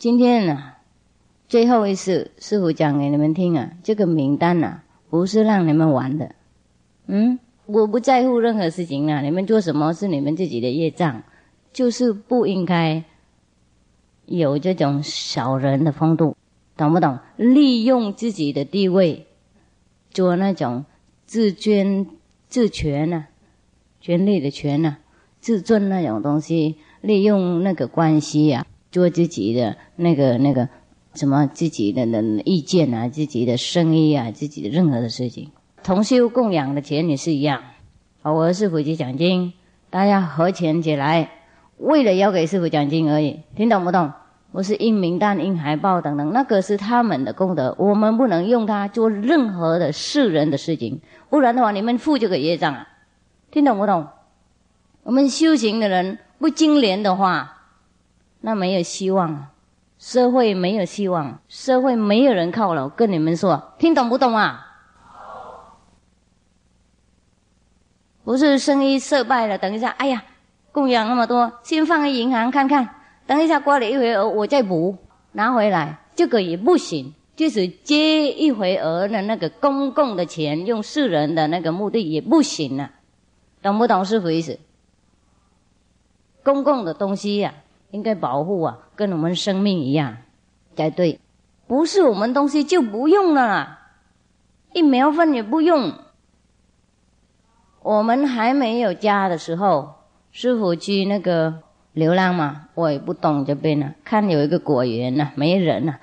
[0.00, 0.76] 今天呢，
[1.46, 4.80] 最后一次师傅讲给你们听啊，这个名单呐，
[5.10, 6.34] 不是让你们玩的。
[7.06, 11.22] 嗯，我不在乎任何事情啊，你们做什么是你们自己的业障，
[11.74, 13.04] 就是不应该
[14.24, 16.34] 有这种小人的风度，
[16.78, 17.18] 懂不懂？
[17.36, 19.26] 利用自己的地位
[20.10, 20.86] 做那种
[21.26, 22.06] 自尊
[22.48, 23.26] 自权呐，
[24.00, 24.96] 权力的权呐，
[25.40, 28.66] 自尊那种东西，利用那个关系呀。
[28.90, 30.68] 做自己的那个那个
[31.14, 35.50] 什么自己的那意见啊，自己的生意啊，自己的任何的事情，
[35.82, 37.62] 同修供养的钱也是一样。
[38.22, 39.52] 我是普及奖金，
[39.90, 41.30] 大家合钱起来，
[41.78, 44.12] 为了要给师傅奖金而已，听懂不懂？
[44.52, 52.88] 不是印名单、印海报等等，那个是他们的功德，我们不能用它做任何的世人的事情，不然的话，你们负这个业障啊，
[53.52, 54.08] 听懂不懂？
[55.04, 57.56] 我们修行的人不精廉的话。
[58.40, 59.48] 那没有希望，
[59.98, 62.84] 社会没有希望，社会没有人靠了。
[62.84, 64.66] 我跟你们说，听懂不懂啊？
[68.24, 70.22] 不是生意失败了，等一下，哎呀，
[70.72, 72.88] 供养那么多，先放在银行看看，
[73.26, 74.96] 等一下过了一会儿，我再补
[75.32, 77.14] 拿回来，这个也不行。
[77.36, 82.90] 就是接一回儿的那个公共的钱，用世人的那个目的也不行了，
[83.62, 84.58] 懂不懂师傅意思？
[86.44, 87.54] 公共的东西呀。
[87.90, 90.16] 应该保护啊，跟我们生命一样
[90.76, 91.18] 才对。
[91.66, 93.78] 不是我们东西就不用了，
[94.72, 95.92] 一苗分也不用。
[97.82, 99.94] 我们还没有家的时候，
[100.32, 103.94] 师傅去那个流浪嘛，我也不懂这边呢。
[104.04, 105.96] 看有一个果园呢，没人呢，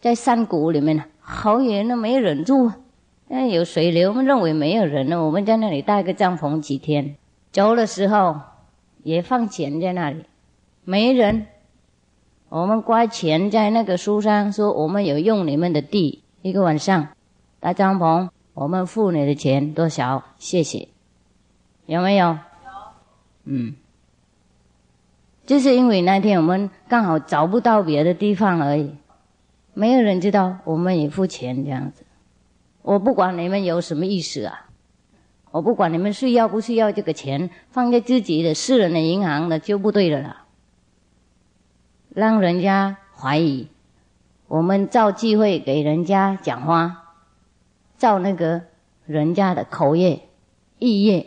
[0.00, 2.72] 在山谷里面呢，好远都没人住。
[3.28, 7.16] 那有水流，我们认为没有人呢，我们在那里搭个帐篷几天。
[7.52, 8.40] 走的时候
[9.02, 10.24] 也放钱在那里。
[10.86, 11.46] 没人，
[12.50, 17.08] 我们刮钱在那个书上，说我们有用你们的地一个晚上
[17.58, 20.24] 搭帐篷，我们付你的钱多少？
[20.38, 20.88] 谢谢，
[21.86, 22.26] 有没有？
[22.28, 22.38] 有。
[23.44, 23.74] 嗯，
[25.46, 28.94] 就是因为那天我们刚好找不到别的地方而已，
[29.72, 32.04] 没有人知道我们也付钱这样子。
[32.82, 34.68] 我不管你们有什么意思啊，
[35.50, 40.43] 我不管你们需要不需要这个钱，放在自己的私人的银行的就不对了啦。
[42.14, 43.66] 让人家怀疑，
[44.46, 47.16] 我们造机会给人家讲话，
[47.98, 48.62] 造那个
[49.04, 50.22] 人家的口业、
[50.78, 51.26] 意业，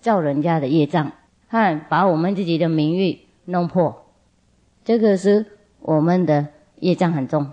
[0.00, 1.12] 造人家的业障，
[1.48, 4.06] 看把我们自己的名誉弄破，
[4.84, 5.46] 这个是
[5.78, 6.48] 我们的
[6.80, 7.52] 业障很重，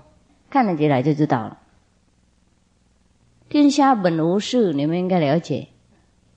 [0.50, 1.60] 看得起来就知道了。
[3.50, 5.68] 天下本无事，你们应该了解，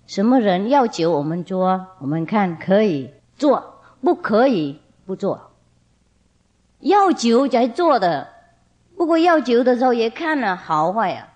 [0.07, 4.81] 什么人要求我们做，我们看可以做，不可以。
[5.07, 5.53] 不做，
[6.81, 8.29] 要酒才做的。
[8.97, 11.29] 不过要酒的时候也看了好坏呀，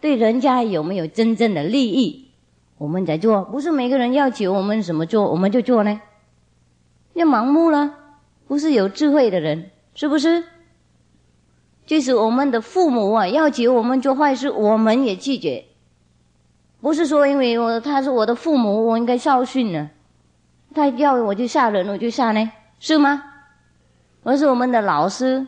[0.00, 2.30] 对人家有没有真正的利益，
[2.76, 3.42] 我们才做。
[3.42, 6.00] 不是每个人要酒，我们怎么做我们就做呢？
[7.14, 7.94] 要盲目了？
[8.46, 10.44] 不是有智慧的人，是不是？
[11.86, 15.64] 就是我们的父母啊，要求我们做坏事，我们也拒绝。
[16.80, 19.90] 不是说因为我他是我的父母，我应该孝顺呢。
[20.74, 23.22] 他要我就吓人，我就吓呢，是吗？
[24.24, 25.46] 而是我们的老师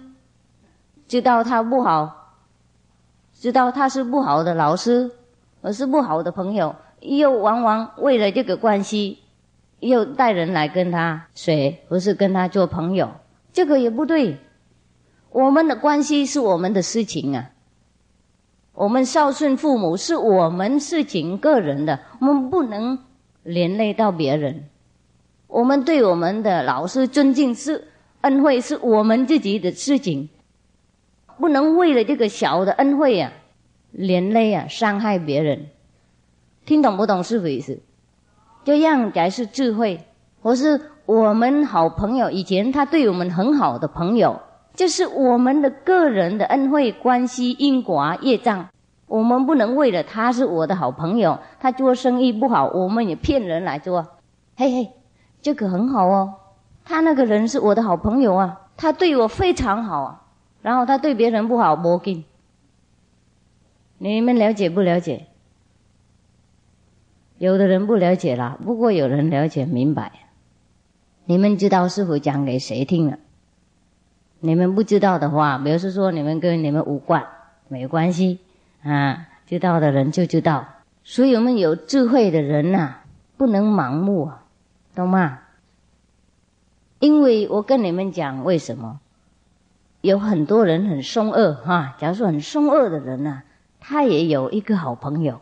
[1.06, 2.36] 知道他不好，
[3.34, 5.10] 知道他是不好的老师，
[5.60, 9.18] 而是不好的朋友，又往往为了这个关系，
[9.80, 13.10] 又带人来跟他谁不是跟他做朋友，
[13.52, 14.38] 这个也不对。
[15.30, 17.50] 我们的关系是我们的事情啊，
[18.72, 22.98] 我们孝顺父母是我们事情个人的，我们不能
[23.42, 24.68] 连累到别人。
[25.50, 27.88] 我们对我们的老师尊敬是
[28.20, 30.28] 恩惠，是我们自己的事情，
[31.40, 33.32] 不能为了这个小的恩惠啊，
[33.90, 35.66] 连累啊，伤害别人。
[36.64, 37.80] 听懂不懂是意思？
[38.64, 40.00] 这样才是智慧。
[40.40, 44.38] 我是我们好朋友，以前他对我们很好的朋友，
[44.74, 48.68] 就是我们的个人的恩惠关系因果业障。
[49.08, 54.06] 我们不能为了他是我的好朋友，他做生意不好，我们也骗人来做，
[54.54, 54.99] 嘿嘿。
[55.42, 56.34] 这个很好哦，
[56.84, 60.22] 他那个人是我的好朋友啊，他对我非常好啊，
[60.62, 62.24] 然后他对别人不好，我给。
[63.98, 65.26] 你们了解不了解？
[67.38, 70.12] 有的人不了解啦，不过有人了解明白。
[71.24, 73.18] 你们知道是否讲给谁听了？
[74.40, 77.26] 你们不知道的话，比如说你们跟你们无关，
[77.68, 78.40] 没关系
[78.82, 80.66] 啊，知道的人就知道。
[81.04, 82.96] 所以我们有智慧的人呐，
[83.36, 84.39] 不能盲目啊。
[85.00, 85.40] 懂吗？
[86.98, 89.00] 因为我跟你们讲，为什么
[90.02, 91.96] 有很多人很凶恶哈？
[91.98, 93.42] 假如说很凶恶的人呢，
[93.80, 95.40] 他也有一个好朋友，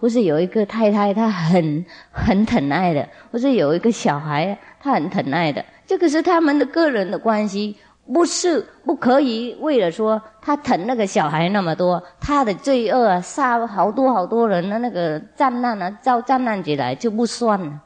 [0.00, 7.76] 或是有一个太太，他很很疼爱的，或是有一个小孩，他很疼爱的，这个是他们的个人的关系。
[8.12, 17.82] 不是不可以为了说他疼那个小孩那么多，他的罪恶啊，杀好多好多人的那个战难啊，遭战难起来就不算了，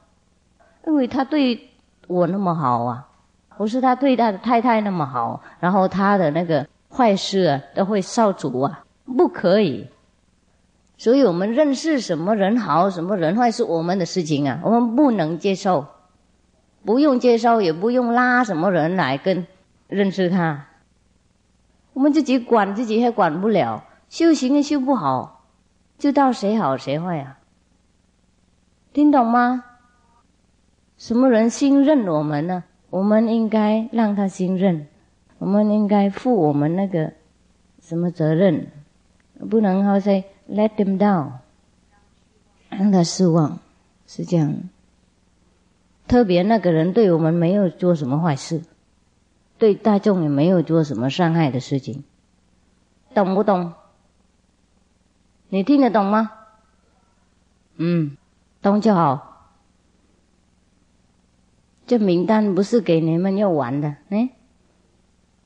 [0.91, 1.71] 因为他对
[2.09, 3.07] 我那么好啊，
[3.57, 8.85] 不是他对他的太太那么好，然后他的那个坏事啊都会扫除啊，
[9.17, 9.89] 不可以。
[10.99, 15.87] 所以我们认识什么人好，什么人坏是我们的事情啊，我们不能接受，
[16.85, 19.47] 不用接受，也不用拉什么人来跟。
[19.87, 20.67] 认识他，
[21.93, 25.45] 我们自己管自己还管不了，修行也修不好，
[25.99, 27.39] 知道谁好谁坏啊？
[28.93, 29.65] 听懂吗？
[31.01, 32.63] 什么人信任我们呢？
[32.91, 34.87] 我们应该让他信任，
[35.39, 37.15] 我们应该负我们那个
[37.81, 38.67] 什么责任？
[39.49, 41.31] 不能好像 let them down，
[42.69, 43.61] 让他失望，
[44.07, 44.55] 是这样。
[46.07, 48.61] 特别那个人对我们没有做什么坏事。
[49.57, 52.05] 对大众也没有做什么伤害的事情，
[53.15, 53.73] 懂不懂？
[55.49, 56.31] 你听得懂吗？
[57.79, 58.19] 嗯，
[58.61, 59.30] 懂就好。
[61.91, 64.31] 这名单不是给你们要玩的，哎，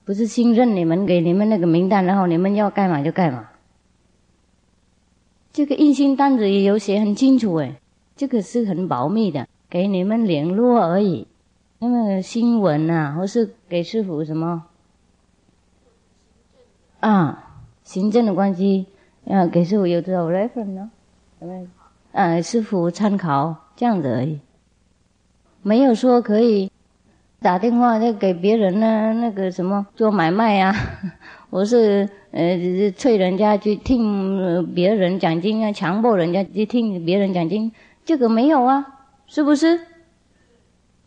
[0.05, 3.49] 不是信任你们给你们那个名单，然后你们要干嘛就干嘛。
[5.55, 7.81] 这个印信单子也有写很清楚，哎，
[8.15, 11.27] 这个是很保密的，给你们联络而已。
[11.79, 14.67] 那么新闻啊，或是给师傅什么
[17.01, 17.63] 啊？
[17.85, 18.85] 行政的关系
[19.27, 20.91] 啊，给师傅有多少 reference 呢？
[22.13, 24.41] 啊，师傅参考这样子而已，
[25.65, 26.71] 没有说可以
[27.41, 30.75] 打电话就给别人呢，那个什么做买卖呀，
[31.49, 37.73] 我是呃催人家去听别人讲经啊，强迫人家去听别人讲经，
[38.05, 38.87] 这个没有啊，
[39.27, 39.81] 是不是？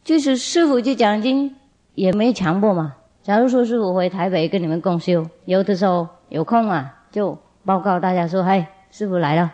[0.04, 1.56] 就是师傅去讲经，
[1.94, 2.96] 也没强迫嘛。
[3.22, 9.52] 假如说师傅回台北跟你们共修，有的时候有空啊，就报告大家说：“嘿，师傅来了，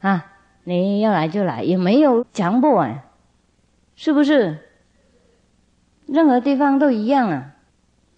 [0.00, 0.24] 啊，
[0.64, 3.04] 你要来就来，也没有强迫啊，
[4.02, 4.56] 是不是？
[6.06, 7.52] 任何地方都一样啊。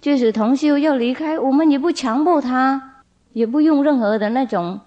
[0.00, 3.02] 即使同修要离开，我们也不强迫他，
[3.32, 4.78] 也不用任何的那种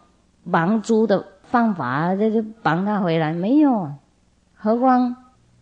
[0.49, 3.91] 绑住的方法，这就绑他回来，没有。
[4.55, 5.17] 何况。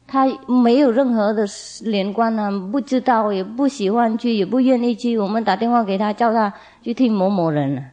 [0.06, 1.47] 他没有任何的
[1.83, 5.18] 连贯啊，不知道，也不喜欢去，也不愿意去。
[5.18, 6.53] 我们打电话给他，叫他
[6.83, 7.89] 去听某某人，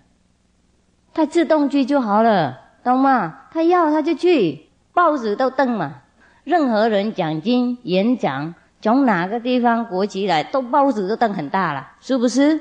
[1.14, 3.44] 他自动去就好了，懂吗？
[3.50, 6.02] 他要他就去，报纸都登嘛。
[6.50, 8.52] 任何人讲经演讲，
[8.82, 12.60] 从哪个地方国籍来，都报纸都登很大了，是不是？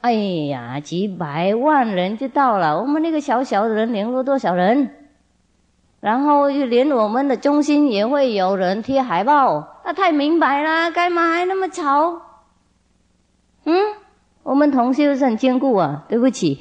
[0.00, 0.12] 哎
[0.50, 4.90] 呀，几百万人就到了，我们那个小小的人联络多少人？
[6.00, 12.20] 然后就连我们的中心也会有人贴海报，那太明白啦，干嘛还那么吵？
[13.64, 13.74] 嗯，
[14.42, 16.58] 我们同修是很坚固啊，对不起，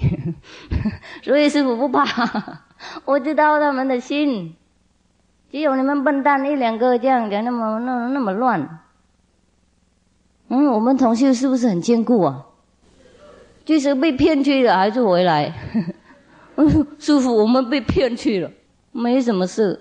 [1.24, 2.62] 所以师傅不怕，
[3.06, 4.56] 我知道他们的心，
[5.56, 8.82] 只有你们笨蛋一两个这样的那么那那么乱。
[10.50, 12.46] 嗯，我们同修是不是很坚固啊？
[13.64, 15.54] 就是被骗去了还是回来，
[17.00, 18.52] 师傅，我们被骗去了。
[18.92, 19.80] 没什么事。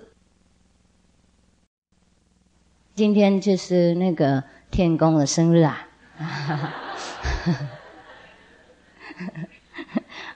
[2.93, 4.41] 今天就是那个
[4.71, 5.85] 天公的生日啊！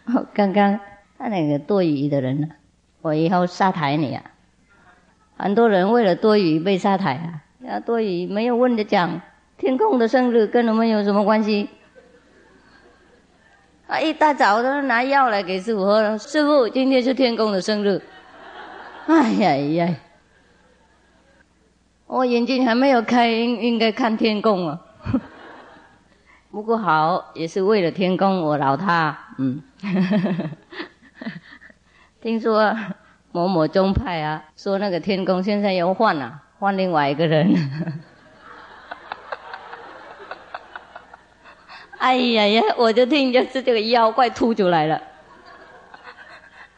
[0.33, 0.77] 刚刚
[1.17, 2.49] 他那个多余的人呢，
[3.01, 4.31] 我以后下台你啊！
[5.41, 7.39] 很多人为了多余被下台啊！
[7.65, 9.21] 啊，多余没有问的讲，
[9.57, 11.69] 天公的生日跟我们有什么关系？
[13.87, 16.19] 啊，一大早都拿药来给师傅喝了。
[16.19, 18.01] 师傅，今天是天公的生日。
[19.07, 19.95] 哎呀呀！
[22.05, 24.81] 我眼睛还没有开，应应该看天宫啊。
[26.51, 29.17] 不过好，也是为了天宫，我饶他。
[29.37, 29.63] 嗯，
[32.19, 32.75] 听说
[33.31, 37.53] 某某宗派啊，说那个天宫现在要换了，换另外一个人。
[41.99, 42.63] 哎呀呀！
[42.77, 45.01] 我就听就是这个妖怪吐出来了。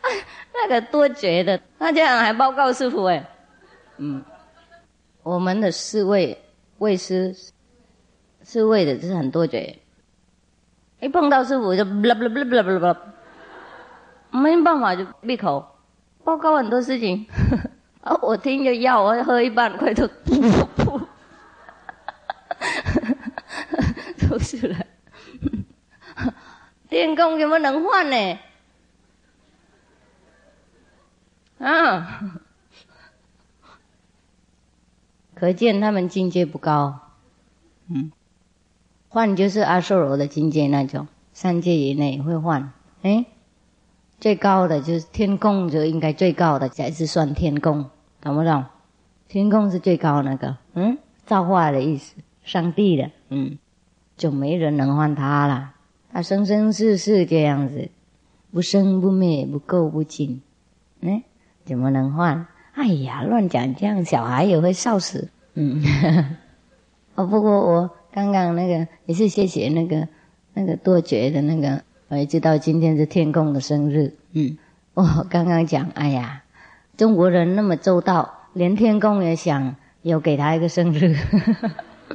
[0.54, 3.24] 那个多绝的，那这样还报告师傅哎，
[3.98, 4.24] 嗯，
[5.22, 6.38] 我们的侍卫
[6.80, 7.36] 卫师
[8.44, 9.78] 侍卫的就是很多绝，
[11.00, 12.98] 一碰到师傅就不啦不啦不啦不啦不啦不啦，
[14.32, 15.66] 没办法就闭口
[16.32, 17.28] 报告很多事情，
[18.00, 20.08] 啊我听着药我喝一半快 吐，
[24.30, 24.78] 都是了。
[26.88, 28.40] 天宫怎么能换呢？
[31.60, 32.40] 啊，
[35.36, 36.98] 可见他们境界不高。
[37.90, 38.14] 嗯，
[39.10, 42.72] 换就是阿修罗的境界那种，三界以内会换。
[43.02, 43.26] 哎，
[44.22, 47.90] 最高的就是天宫，就应该最高的才是算天宫，
[48.22, 48.64] 懂不懂？
[49.28, 53.58] 天宫是最高那个，嗯，造化的意思，上帝的，嗯，
[54.16, 55.74] 就没人能换他了。
[56.14, 57.90] 他生生世世这样子，
[58.52, 60.42] 不生不灭，不垢不净，
[61.00, 61.24] 嗯，
[61.66, 62.46] 怎么能换？
[62.74, 65.30] 哎呀，乱讲，这样小孩也会笑死。
[65.56, 65.82] 嗯，
[67.16, 70.08] 哦，不过我刚刚那个也是谢谢那个
[70.54, 74.14] 那个多觉的那个，我也知道今天是天公的生日。
[74.34, 74.58] 嗯，
[74.94, 76.44] 我刚刚讲，哎呀，
[76.98, 81.16] 中国人那么周到，连天公也想有给他一个生日。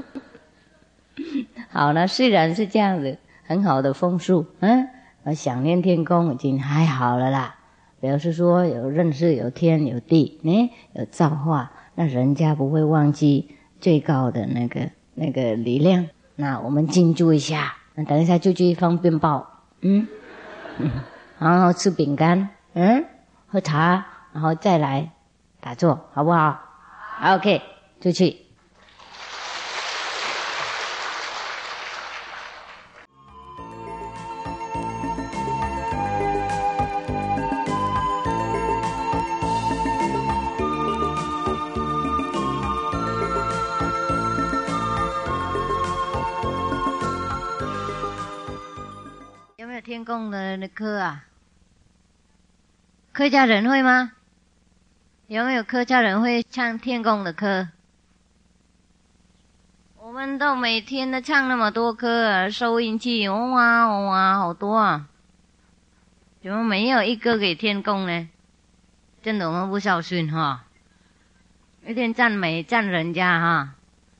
[1.72, 3.16] 好了，虽然是这样子。
[3.48, 4.88] 很好的风俗，嗯，
[5.34, 7.54] 想念天公已经还好了啦。
[8.00, 13.48] 表示说有认识有天有地，呢有造化，那人家不会忘记
[13.80, 16.08] 最高的那个那个力量。
[16.34, 20.06] 那我们静住一下，那等一下就去放鞭炮，嗯，
[21.38, 23.04] 然后吃饼干，嗯，
[23.48, 25.10] 喝茶，然后再来
[25.60, 26.58] 打坐，好不好
[27.22, 27.60] ？OK，
[28.00, 28.45] 出去。
[50.76, 51.24] 科啊，
[53.10, 54.12] 客家人会吗？
[55.26, 57.70] 有没有客家人会唱天供的歌？
[59.98, 65.06] 我们都每天都唱那么多歌，收音机哇哇好多啊，
[66.42, 68.28] 怎么没有一个给天供呢？
[69.22, 70.66] 真的我们不孝顺哈，
[71.86, 73.74] 一天赞美赞人家哈，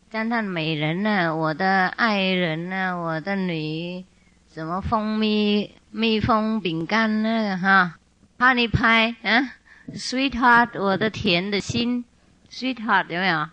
[0.08, 4.06] 赞叹美人呢，我的爱人呢，我的女。
[4.48, 7.94] 什么蜂蜜蜜蜂饼干那个哈
[8.38, 9.54] ，Honey Pie 啊
[9.94, 12.04] ，Sweetheart 我的甜的心
[12.50, 13.48] ，Sweetheart 有没有？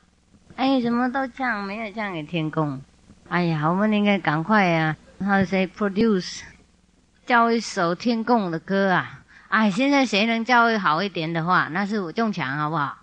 [0.57, 2.81] 哎，什么都唱，没有唱给天公。
[3.29, 6.41] 哎呀，我们应该赶快呀，然后谁 produce
[7.25, 9.21] 教一首天公的歌啊？
[9.47, 12.97] 哎，现在谁能教育好一点的话，那是我中强好不好？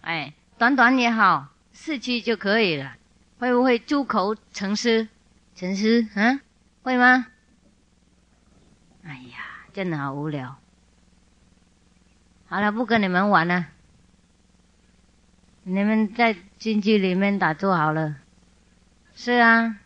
[0.00, 2.94] 哎，短短也好，四句就可以了。
[3.38, 5.06] 会不会诸口成诗？
[5.54, 6.40] 成诗啊？
[6.82, 7.26] 会吗？
[9.74, 10.56] 真的好无聊。
[12.46, 13.66] 好了，不跟你们玩了。
[15.64, 18.14] 你们在京剧里面打坐好了。
[19.16, 19.76] 是啊，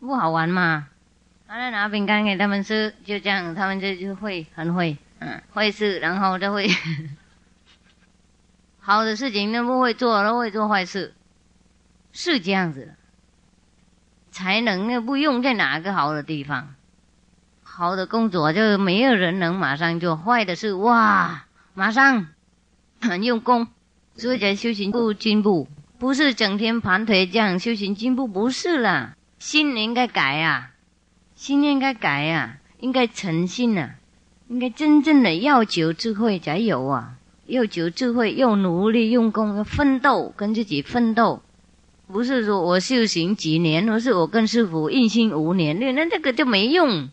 [0.00, 0.88] 不好玩嘛。
[1.46, 6.68] 好了，拿饼干给他们吃，就这样，他们就就会很会，嗯，会事，然后就会
[8.80, 11.14] 好的事情都不会做，都会做坏事，
[12.12, 12.94] 是这样子的。
[14.32, 16.74] 才能呢不用在哪个好的地方，
[17.78, 21.44] 好的工作就没有人能马上做，坏的是哇，
[21.74, 22.26] 马上
[23.00, 23.68] 很用功，
[24.16, 30.72] 所以讲修行不进步，不是整天盘腿这样修行进步，不是了，心应该改呀，
[31.36, 33.94] 心应该改呀，应该诚信啊，
[34.48, 37.12] 应该真正的要求智慧才有啊，
[37.46, 41.40] 要求智慧，要努力用功，要奋斗，跟自己奋斗。
[42.08, 47.08] 不是说我修行几年，而是我跟师傅印心五年，那这个就没用，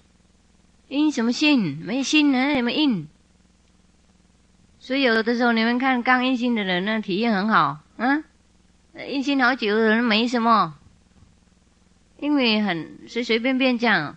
[0.89, 1.77] 印什么信？
[1.84, 3.08] 没心呢，怎么印？
[4.80, 8.24] 所以有的时候你们看刚印心的人呢，体验很好，啊，
[9.08, 10.75] 印心好久的人没什么，
[12.20, 14.15] 因为很随随便便这样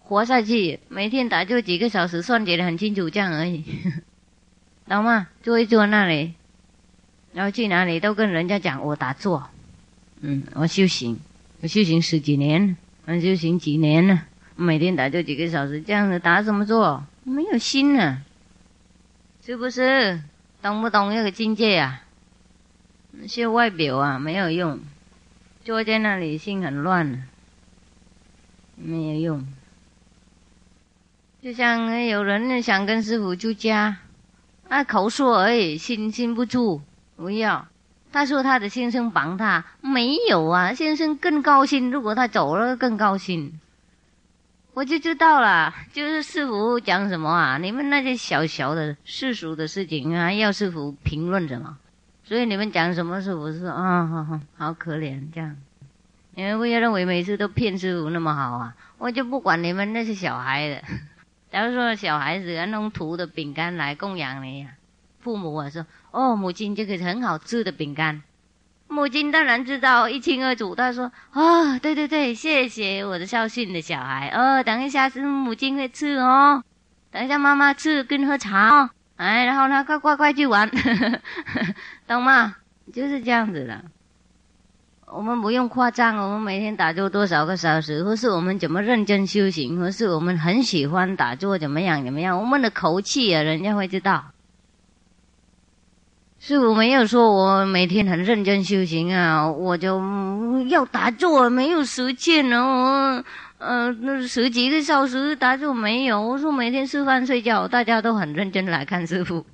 [0.00, 3.64] 活下去，每天打坐几个小时，算计得很清楚，这样而已，
[4.88, 5.28] 懂吗？
[5.42, 6.34] 坐一坐那里，
[7.32, 9.48] 然后去哪里都跟人家讲我打坐。
[10.20, 11.20] 嗯，我修行，
[11.60, 14.24] 我修行十几年，我修行几年了，
[14.60, 17.04] 每天打坐几个小时，这样子打什么坐？
[17.22, 18.22] 没有心呢，
[19.46, 20.20] 是不是？
[20.60, 22.02] 懂不懂那个境界啊？
[23.12, 24.80] 那些外表啊没有用，
[25.64, 27.22] 坐在那里心很乱，
[28.74, 29.46] 没有用。
[31.40, 33.98] 就像有人想跟师傅出家，
[34.68, 36.80] 啊，口说而已，心心不住，
[37.14, 37.68] 不要。
[38.10, 41.92] 他说他的先生帮他没有啊，先生更高兴。
[41.92, 43.60] 如果他走了，更高兴。
[44.78, 47.58] 我就知道了，就是师傅讲什么啊？
[47.58, 51.76] 你们那些小小的世俗的事情啊，要师傅评论什么？
[52.22, 55.56] 所以你们讲什么师傅说啊，好可怜这样。
[56.36, 58.76] 你们不要认为每次都骗师傅那么好啊！
[58.98, 60.80] 我就不管你们那些小孩的。
[61.50, 64.68] 假如说小孩子要弄涂的饼干来供养你呀，
[65.18, 68.22] 父母啊说：“哦，母亲这个很好吃的饼干。”
[68.88, 70.74] 母亲当然知道一清二楚。
[70.74, 74.28] 他说：“啊，对对对，谢谢我的孝顺的小孩。
[74.30, 76.62] 哦，等一下是母亲会吃哦，
[77.10, 78.90] 等一下妈妈吃跟喝茶哦。
[79.16, 80.70] 哎，然后呢，快快快去玩，
[82.08, 82.56] 懂吗？
[82.92, 83.84] 就是这样子的。”
[85.10, 94.26] 我们不用夸张，我们每天打坐多少个小时，或是我们怎么认真修行，或是我们很喜欢打坐怎么样怎么样，我们的口气啊，人家会知道。
[96.40, 100.00] 师傅没有说我每天很认真修行啊，我就
[100.68, 103.22] 要打坐，没有时间哦。
[103.58, 106.22] 呃，那十几个小时打坐没有。
[106.22, 109.44] 我说每天吃饭睡觉，大家都很认真来看师傅。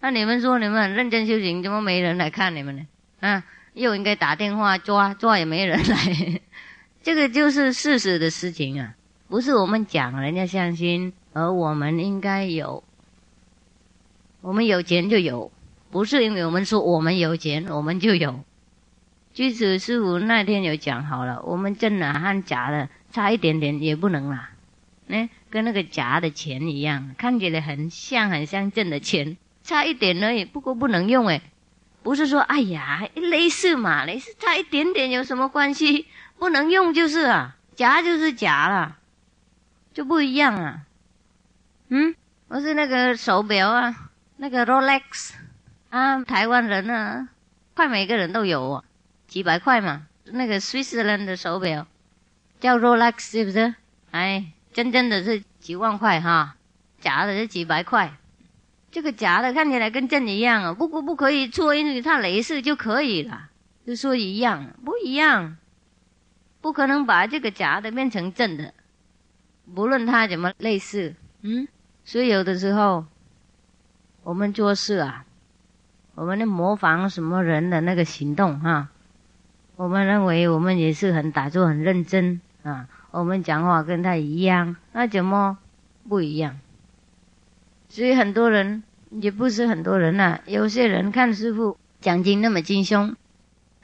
[0.00, 2.86] 那你们说你们很认真修行，怎么没人来看你们呢？
[3.20, 3.44] 啊？
[3.74, 6.40] 又应该打电话抓抓也没人来，
[7.02, 8.94] 这个就是事实的事情啊，
[9.28, 12.82] 不是我们讲人家相信，而我们应该有，
[14.40, 15.52] 我们有钱就有，
[15.90, 18.44] 不是因为我们说我们有钱我们就有。
[19.32, 24.50] 即使师傅那天有讲好了，我们真的和假的差一点点也不能啦，
[25.06, 31.40] 呢，跟那个假的钱一样，看起来很像很像真的钱，差一点而已，不过不能用哎。
[32.02, 36.06] 不是说，哎呀，类似嘛，类似差一点点有什么关系？
[36.38, 38.96] 不能用就是啊，假就是假了，
[39.92, 40.82] 就不一样啊。
[41.90, 42.14] 嗯，
[42.48, 45.34] 我是那个手表啊，那个 Rolex
[45.90, 47.28] 啊，台湾人啊，
[47.74, 48.84] 快每个人都有，
[49.26, 50.06] 几百块嘛。
[50.24, 51.86] 那个瑞士人的手表
[52.60, 53.74] 叫 Rolex 是不是？
[54.10, 56.56] 哎，真正的是几万块哈，
[57.00, 58.12] 假的是几百块。
[58.90, 63.48] 这个假的看起来跟真一样啊，不过不可以错，因为它镭射就可以了。
[63.86, 65.56] 就说一样，不一样，
[66.60, 68.74] 不可能把这个假的变成真的，
[69.74, 71.66] 不论它怎么类似，嗯。
[72.04, 73.06] 所以有的时候，
[74.22, 75.24] 我们做事啊，
[76.18, 78.88] 我们的模仿什么人的那个行动哈，
[79.76, 85.58] 我们认为我们也是很打坐很认真啊，我们讲话跟他一样，那怎么
[86.08, 86.58] 不一样？
[87.88, 93.14] 所以很多人也不是很多人呐，有些人看师傅讲经那么精凶，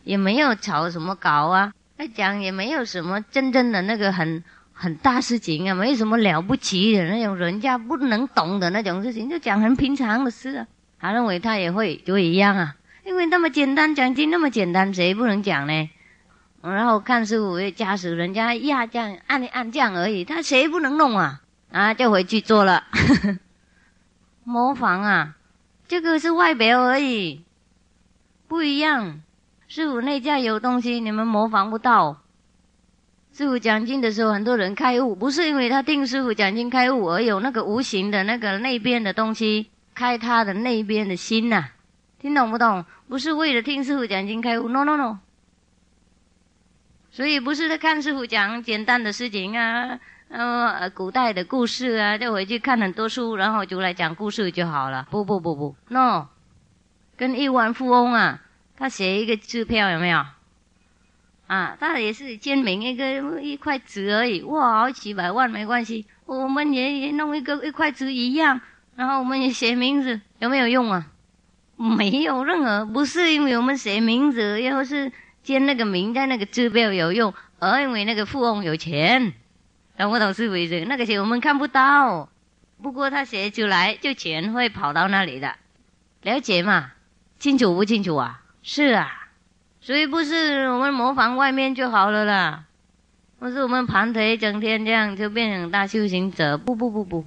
[0.02, 4.42] 也没有吵什么搞啊，他讲也没有什么真正的那个很
[4.72, 10.66] 很大事情啊，没有什么了不起的那种人家不能懂的那种事情，就讲很平常的事啊。
[11.04, 15.90] 他认为他也会就一样啊，因为那么简单奖金那么简单，谁不能讲呢？
[16.62, 21.42] 然后看师傅驾驶人家压降按一按降而已，他谁不能弄啊？
[21.70, 22.84] 啊，就回去做了。
[24.44, 25.36] 模仿啊，
[25.86, 27.44] 这个是外表而已，
[28.48, 29.20] 不一样。
[29.68, 32.22] 师傅内在有东西，你们模仿不到。
[33.34, 41.68] 师傅讲经的时候，很多人开悟，不是因为他听师傅讲经开悟，而有那个无形的那个那边的东西开他的那边的心呐。
[42.18, 42.84] 听懂不懂？
[43.08, 45.18] 不是为了听师傅讲经开悟，no no no。
[47.10, 49.98] 所以不是在看师傅讲简单的事情啊。
[50.28, 55.06] 呃，古代的故事啊，就回去看很多书，然后就来讲故事就好了。
[55.10, 56.26] 不不不不，no，
[57.16, 58.40] 跟亿万富翁啊，
[58.76, 60.24] 他写一个支票有没有？
[61.46, 68.60] 啊，他也是签名一个一块纸而已，哇，好几百万没关系，我们也也弄一个一块纸一样，
[68.96, 71.06] 然后我们也写名字，有没有用啊？
[71.76, 75.10] 没有任何，不是因为我们写名字，要是
[75.42, 79.32] 签那个名在那个支票有用，而因为那个富翁有钱。
[79.96, 82.28] 懂不懂是为什那个钱我们看不到，
[82.82, 85.54] 不过他写出来就钱会跑到那里的，
[86.22, 86.92] 了解嘛？
[87.38, 88.42] 清楚不清楚啊？
[88.62, 89.28] 是啊，
[89.80, 92.64] 所以不是我们模仿外面就好了啦，
[93.38, 96.56] 不是我们盘腿整天这样就变成大修行者？
[96.56, 97.24] 不不不不，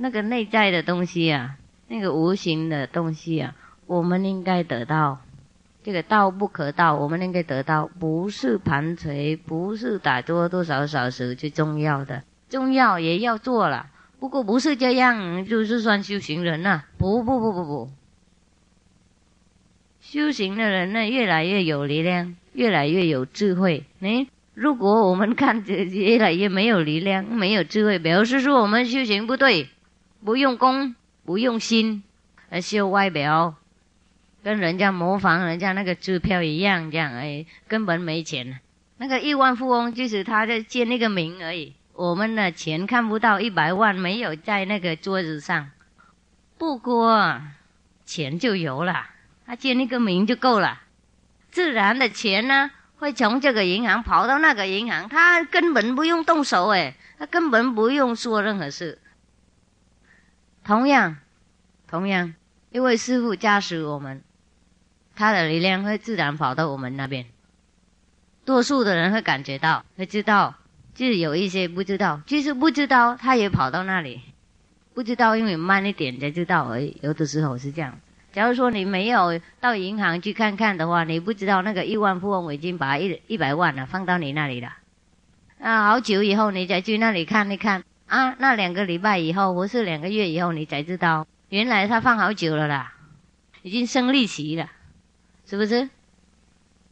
[0.00, 1.56] 那个内在的东西啊，
[1.88, 3.54] 那个无形的东西啊，
[3.86, 5.18] 我们应该得到。
[5.82, 13.86] 这个道不可道，我们应该得到，不是盘锤，不是打多多少小时最重要的，重要也要做了。
[14.20, 16.84] 不过不是这样，就是算修行人呐。
[16.98, 17.90] 不不不不不，
[20.00, 23.84] 修行的人呢，越来越有力量，越来越有智慧。
[24.00, 29.68] 哎，如果我们看着越来越没有力量，没有智慧，表示说我们修行不对，
[30.24, 32.02] 不用功，不用心，
[32.50, 33.54] 而修外表。
[34.42, 38.60] 跟人家模仿人家那个支票一样，这样哎，根本没钱。
[38.96, 41.74] 那个亿万富翁就是他在借那个名而已。
[41.92, 45.70] 我们的钱看不到一百万，没有在那个桌子上。
[46.56, 47.40] 不过
[48.04, 49.06] 钱就有了，
[49.44, 50.80] 他借那个名就够了。
[51.50, 58.98] 自然的钱呢，会从这个银行跑到那个银行，他根本不用动手，哎，他根本不用做任何事。
[60.68, 61.16] 同样，
[61.86, 62.34] 同样，
[62.70, 64.20] 因为师傅加持我们，
[65.16, 67.24] 他的力量会自然跑到我们那边。
[68.44, 70.56] 多数的人会感觉到，会知道，
[70.94, 74.20] 就是有一些不知道，其实不知道，他也跑到那里。
[74.92, 76.98] 不知道，因为慢一点才知道而已。
[77.00, 77.98] 有的时候是这样。
[78.34, 84.76] 假如说你没有到银行去看看的话，你不知道那个亿万富翁已经把一一百万了放到你那里了。
[85.60, 92.94] 啊，好久以后你再去那里看一看啊，那两个礼拜以后或是两个月以后，你才知道原来他放好久了啦，
[93.62, 94.70] 已经生利息了，
[95.46, 95.88] 是不是？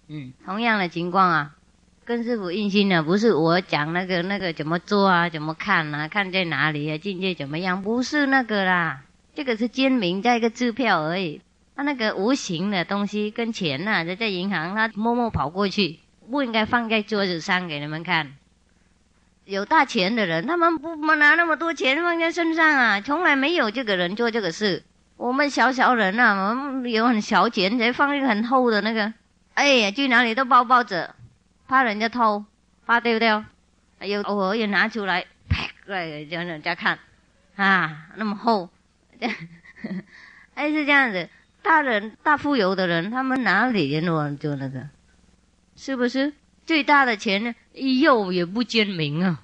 [0.08, 1.56] 嗯，同样的情况啊，
[2.04, 9.02] 跟师傅印心的不是我讲那个那个怎么做啊，怎么看啊，看在哪里啊，境界怎么样，不是那个啦。
[9.34, 11.40] 这个是签名加一个支票而已，
[11.74, 15.98] 他那个无形的东西跟钱呐，在在银行，他默默跑过去，
[16.30, 18.34] 不应该放在桌子上给你们看。
[19.46, 24.82] 有大钱的人，他们不拿那么多钱放在身上啊，从来没有这个人做这个事。
[25.16, 29.12] 我们小小人呐，我们有很小钱才放一个很厚的那个，
[29.54, 31.14] 哎呀，去哪里都包包着，
[31.68, 32.44] 怕人家偷，
[32.84, 33.44] 怕丢掉。
[34.00, 36.98] 有偶尔也拿出来，啪，来叫人家看，
[37.54, 38.68] 啊，那么厚。
[40.54, 41.28] 哎是这样子，
[41.62, 44.88] 大人大富有的人，他们哪里人我做那个？
[45.76, 46.32] 是不是
[46.66, 47.54] 最大的钱呢？
[47.72, 49.40] 又也不签名啊，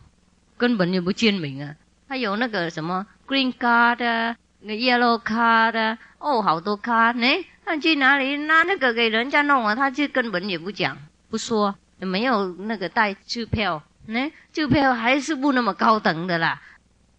[0.58, 1.76] 根本也不签名啊。
[2.08, 7.26] 他有那个什么 green card、那 yellow card，哦，好多卡呢。
[7.64, 9.74] 他去哪里拿那个给人家弄啊？
[9.74, 10.98] 他就根本也不讲
[11.30, 16.60] 不说，也没有那个带支票，呢，支票还是不那么高等的啦。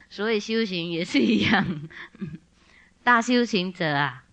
[0.09, 1.87] 所以修行也是一样。
[3.03, 4.23] 大修行者啊，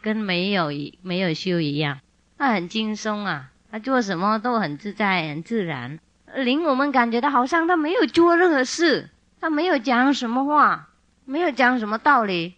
[0.00, 0.70] 跟没有
[1.02, 2.00] 没有修一样，
[2.38, 5.98] 他很轻松啊，他做什么都很自在、很自然，
[6.34, 9.08] 令我们感觉到好像他没有做任何事，
[9.40, 10.88] 他没有讲什么话，
[11.24, 12.56] 没有讲什么道理，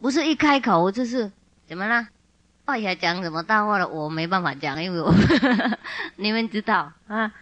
[0.00, 1.30] 不是一开口就是
[1.66, 2.08] 怎么了？
[2.64, 3.86] 哎呀，讲什么大话了？
[3.88, 5.12] 我没办法讲，因为我
[6.16, 7.32] 你们知道啊。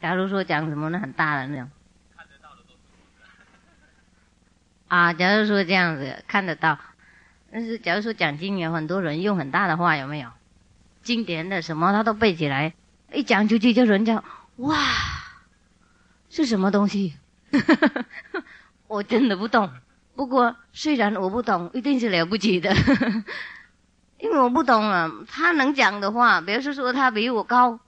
[0.00, 1.70] 假如说讲什么那很大的那种。
[4.88, 6.78] 啊，假如说这样子看得到，
[7.50, 10.28] 但是假如说讲经有很多人用很大的话，有没有？
[11.04, 12.74] 经典的什么他都背起来，
[13.12, 14.24] 一讲出去就人家
[14.56, 14.76] 哇，
[16.30, 17.14] 是什么东西？
[18.88, 19.70] 我真的不懂。
[20.16, 22.74] 不过虽然我不懂，一定是了不起的，
[24.18, 25.10] 因为我不懂啊。
[25.28, 27.78] 他能讲的话，表示说他比我高，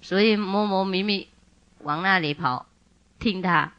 [0.00, 1.28] 所以摸摸咪咪
[1.82, 2.66] 往那里跑，
[3.18, 3.72] 听他。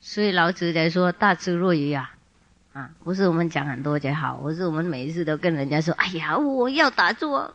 [0.00, 2.14] 所以老子在说大智若愚啊。
[2.74, 7.54] 啊，不是我们讲很多就好，我是我们每一次都跟人家说，哎呀，我要打坐，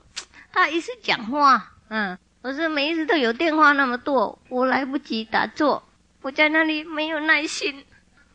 [0.54, 5.84] 他一直讲话，嗯，我说每一次都有电话那么多，我来不及打坐，
[6.22, 7.84] 我在那里没有耐心，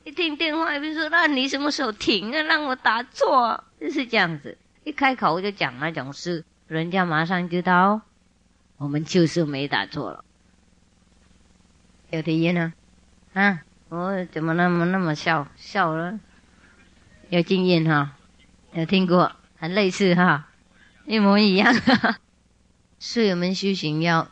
[0.03, 8.01] 一听电话，比如说那你什么时候停啊，让我打坐，就是这样子，一开口我就讲那种事，人家马上知道，
[8.79, 10.25] 我们就是没打坐了，
[12.11, 12.73] 有听见呢？
[13.33, 16.19] 啊，我怎么那么那么笑笑了？
[17.29, 18.17] 有经验哈，
[18.73, 20.48] 有听过，很类似哈，
[21.09, 21.75] 一模一样。
[21.75, 22.19] 哈
[22.99, 24.29] 所以我们修行要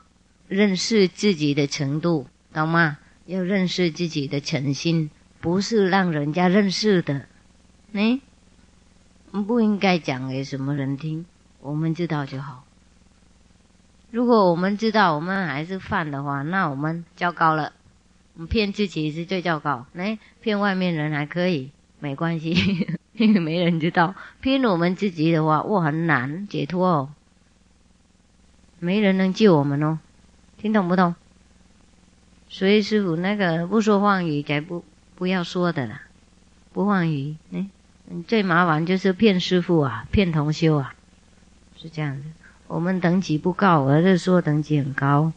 [0.47, 2.99] 认识自己的程度，懂吗？
[3.25, 5.11] 要认识自己的诚心，
[5.41, 7.27] 不是让人家认识的。
[7.93, 8.21] 你，
[9.31, 11.25] 不应该讲给什么人听，
[11.61, 12.65] 我们知道就好。
[14.11, 17.73] 如果我们知道，我们还是犯的话，那我们糟糕了。
[18.35, 21.71] 我们骗自己是最糟糕，来骗外面人还可以。
[21.99, 22.51] 没关系，
[23.15, 24.15] 因为没人知道。
[24.41, 27.11] 骗我们自己的话，我，很难解脱哦。
[28.79, 29.99] 没人能救我们哦，
[30.59, 31.15] 听懂不懂？
[32.49, 36.03] 所以师傅那个不说妄语，才不不要说的啦。
[36.73, 37.67] 不妄语，哎，
[38.29, 40.95] 最麻烦就是骗师傅啊，骗同修啊，
[41.77, 42.25] 是这样子。
[42.69, 45.33] 我们等级不高，而是说等级很高。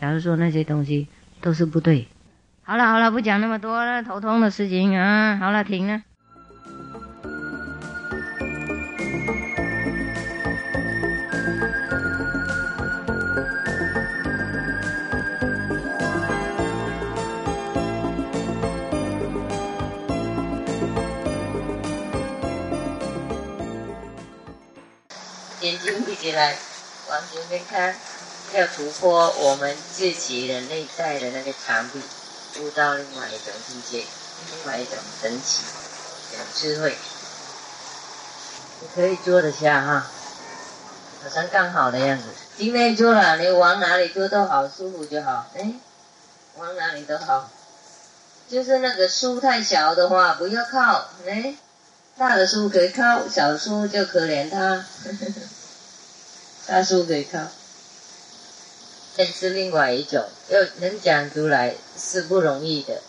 [0.00, 1.06] 假如说那些东西
[1.40, 2.08] 都是不对。
[2.70, 5.36] 好了好了，不讲那么多了，头痛的事情啊！
[5.40, 6.02] 好了，停了。
[25.60, 26.56] 眼睛闭起来，
[27.10, 27.92] 往前面看，
[28.54, 31.98] 要突破我们自己的内在的那个墙壁。
[32.60, 34.04] 悟到另外一种境界，
[34.52, 35.62] 另外一种神奇，
[36.32, 36.96] 有智慧，
[38.80, 40.06] 你可以坐得下哈，
[41.22, 42.24] 好像刚好的样子。
[42.58, 45.46] 经内做了，你往哪里坐都好，舒服就好。
[45.56, 45.72] 哎，
[46.56, 47.50] 往哪里都好。
[48.50, 51.06] 就是那个书太小的话，不要靠。
[51.26, 51.54] 哎，
[52.18, 54.84] 大的书可以靠，小书就可怜他。
[56.66, 57.38] 大书可以靠。
[59.16, 63.02] 这是另外一种，要能讲出来是不容易的。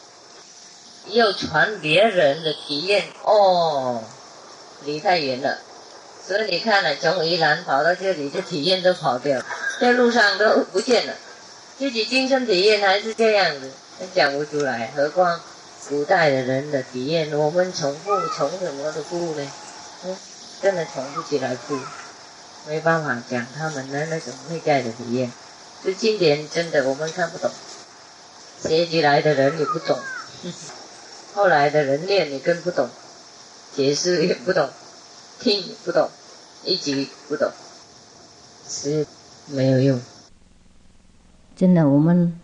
[1.08, 4.04] 要传别人的体验哦，
[4.84, 5.58] 离太远了。
[6.28, 9.42] 所以你看了，从宜兰跑到这里，这体验都跑掉，
[9.80, 11.14] 在路上都不见了。
[11.80, 13.72] 自己亲身体验还是这样子，
[14.14, 14.92] 讲不出来。
[14.96, 15.40] 何况
[15.90, 19.52] 古代的人的体验，我们重复从什么的复呢？
[20.06, 20.18] 嗯，
[20.62, 21.80] 真的重不起来复，
[22.68, 25.32] 没办法讲他们的那种内在的体验。
[25.84, 27.50] 这经典真的我们看不懂，
[28.60, 29.98] 学起来的人也不懂，
[31.34, 32.88] 后来的人念也更不懂，
[33.74, 34.70] 解释也不懂。
[35.40, 36.08] 听不懂，
[36.64, 37.50] 一直不懂，
[38.68, 39.08] 是
[39.48, 40.00] 没有用。
[41.56, 42.40] 真的，我们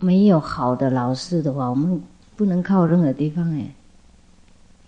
[0.00, 2.02] 没有好的老师的话，我们
[2.34, 3.72] 不能靠任何地方哎。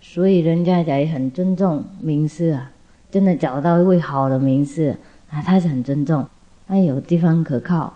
[0.01, 2.69] 所以人家也很尊重名师啊，
[3.09, 4.97] 真的找到一位好的名师
[5.29, 6.27] 啊，他是很尊重，
[6.67, 7.93] 他有地方可靠，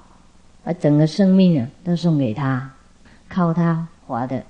[0.64, 2.72] 把整个生命啊都送给他，
[3.28, 4.44] 靠他活的，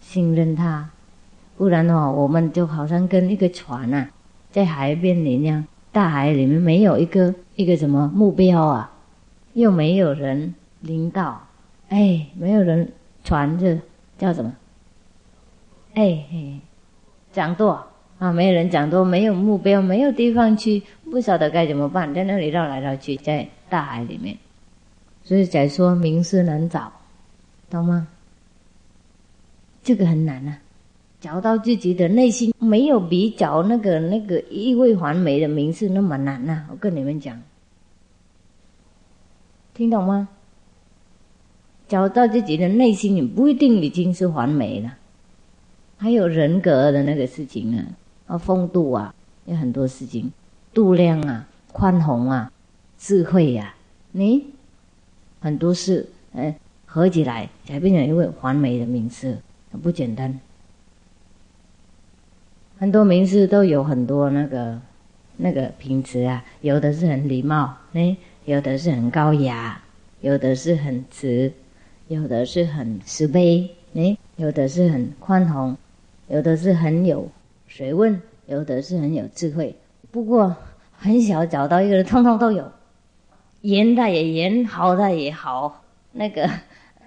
[0.00, 0.90] 信任他，
[1.56, 4.08] 不然的话，我们就好像跟一个船啊。
[4.50, 8.90] 在海边里那样，大海里面没有一个一个什么目标啊，
[9.52, 11.46] 又没有人领导，
[11.90, 12.90] 哎，没有人
[13.22, 13.78] 传着
[14.16, 14.52] 叫什么？
[15.94, 16.24] 哎，
[17.30, 17.86] 讲舵
[18.18, 24.36] 啊，没有人讲舵，没有目标，没有地方去，不晓得该怎么办，在那里绕来绕去，在大海里面，
[25.22, 26.92] 所以才说名师难找，
[27.70, 28.08] 懂吗？
[29.82, 30.58] 这个很难啊。
[31.20, 36.64] 找到自己的内心，没有比找那个那个一味还美的名师那么难呐！
[36.70, 37.42] 我跟你们讲，
[39.74, 40.28] 听懂吗？
[41.88, 44.96] 找到自己的内心，你不一定已经是完美了，
[45.96, 47.84] 还有人格的那个事情啊，
[48.28, 49.12] 啊，风度啊，
[49.46, 50.30] 有很多事情，
[50.72, 52.52] 度量啊，宽宏啊，
[52.96, 53.74] 智慧呀，
[54.12, 54.44] 你
[55.40, 59.38] 很多事，哎，合起来才变成一位完美的名字，
[59.82, 60.38] 不简单。
[62.78, 64.80] 很多名士都有很多那个
[65.38, 69.80] 那个品质啊，有的是很礼貌，哎，有的是很高雅，
[70.20, 71.52] 有的是很慈，
[72.08, 75.76] 有的是很慈悲，哎，有的是很宽宏，
[76.28, 77.28] 有的是很有
[77.78, 79.76] 学问，有的是很有智慧。
[80.10, 80.56] 不过
[80.96, 82.72] 很少找到一个人，通通都有，
[83.60, 86.50] 严他也严，好他也好，那个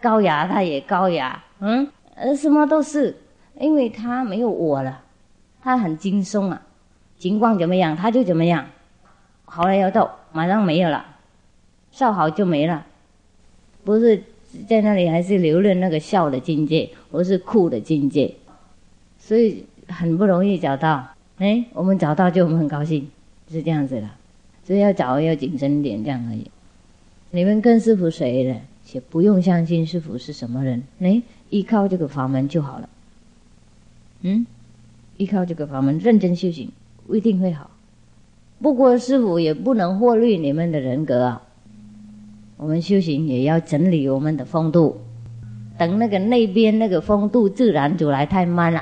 [0.02, 3.18] 高雅他也高雅，嗯，呃，什么都是，
[3.60, 5.04] 因为他没有我了。
[5.62, 6.62] 他很轻松啊，
[7.20, 8.66] 情况怎么样他就怎么样，
[9.44, 11.06] 好了要到马上没有了，
[11.92, 12.86] 笑好就没了，
[13.84, 14.24] 不是
[14.70, 18.34] 在那里还是留恋那个笑的境界，而是哭的境界，
[19.20, 21.10] 所以很不容易找到。
[21.38, 23.10] 哎，我们找到就我们很高兴，
[23.52, 24.10] 是这样子的，
[24.64, 26.50] 所以要找要谨慎点这样而已。
[27.32, 32.90] 你们跟师傅学的，且不用相信师傅是什么人，哎，依靠这个法门就好了。
[34.22, 34.46] 嗯。
[35.18, 36.72] 依靠这个法门认真修行，
[37.12, 37.70] 一定会好。
[38.60, 41.44] 不过师傅也不能忽略你们的人格啊。
[42.58, 45.00] 我们修行也要整理我们的风度，
[45.78, 48.82] 等那个那边那个风度自然走来太慢了。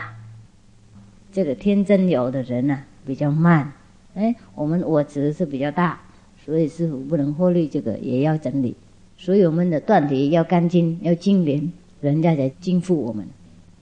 [1.31, 3.71] 这个天真有的人呢比较慢，
[4.15, 5.99] 哎，我们我执是比较大，
[6.43, 8.75] 所以师傅不能忽略这个，也要整理。
[9.17, 13.27] 所以我们的断题要干净，要精廉，人家才敬负我们。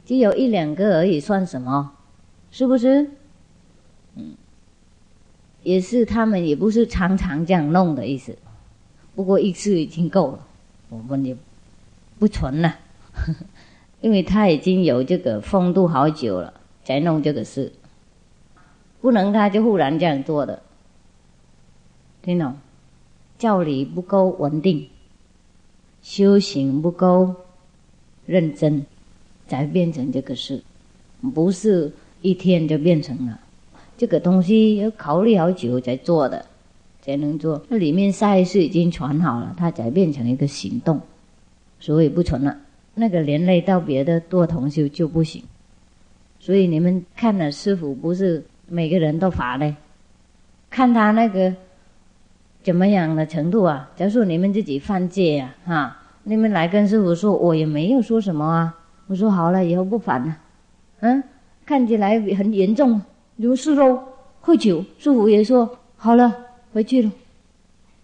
[0.05, 1.93] 只有一两个而已，算什么？
[2.49, 3.11] 是不是？
[4.15, 4.33] 嗯，
[5.63, 8.35] 也是他们也不是常常这样弄的意思。
[9.15, 10.47] 不过一次已经够了，
[10.89, 11.35] 我们也
[12.17, 12.75] 不存了，
[14.01, 16.53] 因为他已经有这个风度好久了，
[16.87, 17.73] 才弄这个事。
[19.01, 20.61] 不能他就忽然这样做的，
[22.21, 22.55] 听懂？
[23.37, 24.87] 教理不够稳定，
[26.01, 27.35] 修行不够
[28.25, 28.85] 认真，
[29.49, 30.63] 才变成这个事，
[31.33, 31.91] 不是。
[32.23, 33.39] 一天就变成了，
[33.95, 36.43] 这个东西要考虑好久才做的，
[37.03, 37.61] 才能做。
[37.69, 40.99] 那里面赛事已经传好了，它才变成一个行动，
[41.79, 42.57] 所以不存了。
[42.95, 45.43] 那个连累到别的多同修就不行。
[46.47, 49.75] 所以你们看了师傅不是每个人都罚嘞，
[50.69, 51.53] 看他那个
[52.63, 53.91] 怎么样的程度啊？
[53.97, 58.73] 假如说你们自己犯戒呀，哈，你们来跟师傅说，我也没有说什么啊。
[59.07, 60.37] 我说好了，以后不烦了，
[61.01, 61.21] 嗯。
[61.65, 63.01] 看起来很严重，
[63.35, 64.01] 如是喽，
[64.39, 64.81] 喝酒。
[64.97, 66.33] 师傅也说好了，
[66.71, 67.11] 回去了，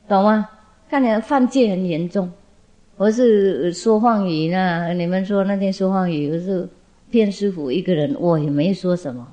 [0.06, 0.50] 懂吗？
[0.90, 2.30] 看起来犯戒很严重。
[2.98, 6.68] 我是说谎语呢，你们说那天说谎语，我是
[7.14, 9.28] 骗师傅一个人，我也没说什么，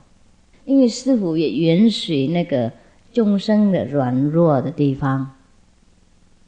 [0.67, 2.71] 因为师傅也允许那个
[3.11, 5.31] 众生的软弱的地方，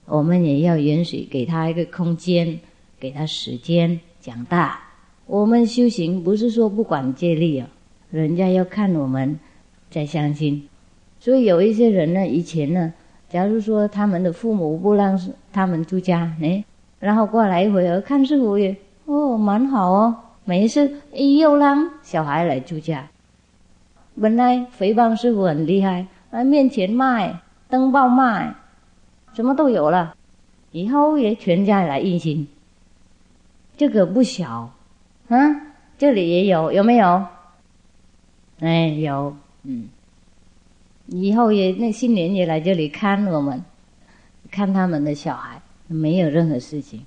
[0.04, 2.60] 我们也要允许给他一个空间，
[3.00, 4.78] 给他时间长大。
[5.24, 7.66] 我们修行不是说不管借力啊，
[8.10, 9.40] 人家要看我们
[9.88, 10.68] 在相信。
[11.18, 12.92] 所以有一些人呢，以前呢，
[13.30, 15.18] 假如说他们的父母不让
[15.50, 16.62] 他们出家，哎。
[17.00, 23.08] 然后过来一回儿看师傅也哦蛮好哦，没事又让小孩来住家。
[24.20, 28.54] 本来诽谤师傅很厉害，在面前卖登报卖，
[29.32, 30.14] 什么都有了。
[30.70, 32.48] 以后也全家来印心，
[33.76, 34.70] 这个不小
[35.28, 35.38] 啊！
[35.98, 37.26] 这里也有有没有？
[38.60, 39.88] 哎有嗯，
[41.06, 43.62] 以后也那新年也来这里看我们，
[44.50, 45.60] 看他们的小孩。
[45.88, 47.04] 没有任何事情，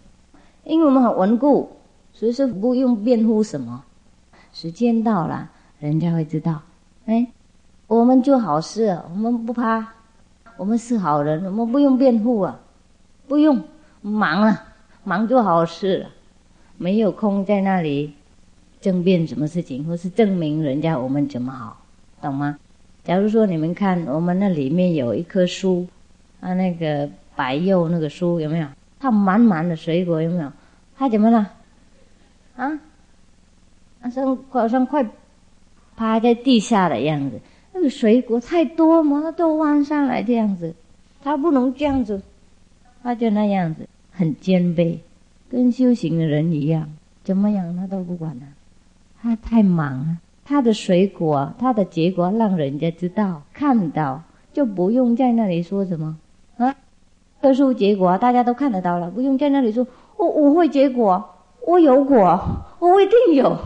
[0.63, 1.75] 因为我们很稳固，
[2.15, 3.83] 所以说不用辩护什么。
[4.51, 6.61] 时间到了，人家会知道。
[7.05, 7.27] 哎，
[7.87, 9.85] 我们做好事，我们不怕，
[10.57, 12.59] 我们是好人，我们不用辩护啊，
[13.27, 13.61] 不用
[14.01, 14.63] 忙了，
[15.03, 16.09] 忙做好事了，
[16.77, 18.13] 没有空在那里
[18.79, 21.83] 争辩什么事情，或是证明人家我们怎么好，
[22.21, 22.57] 懂吗？
[23.03, 25.85] 假如说你们看我们那里面有一棵树，
[26.39, 27.07] 啊，那个。
[27.37, 28.67] 白柚那个树有没有？
[28.97, 30.49] 它满满的水果有没有？
[30.97, 31.51] 它怎么了？
[32.55, 32.79] 啊？
[34.01, 35.09] 好像好像快
[35.95, 37.39] 趴在地下的样子。
[37.73, 40.75] 那个水果太多嘛，它都弯上来这样子。
[41.23, 42.21] 它不能这样子，
[43.01, 44.99] 它就那样子，很谦卑，
[45.49, 46.87] 跟修行的人一样，
[47.23, 48.45] 怎么样他都不管了。
[49.21, 54.21] 他太忙了，他的水果，他的结果让人家知道看到，
[54.53, 56.17] 就不用在那里说什么
[56.57, 56.75] 啊。
[57.41, 59.87] 特殊结果，大家都看得到了，不用在那里说。
[60.17, 61.34] 我我会结果，
[61.65, 63.57] 我有果，我一定有。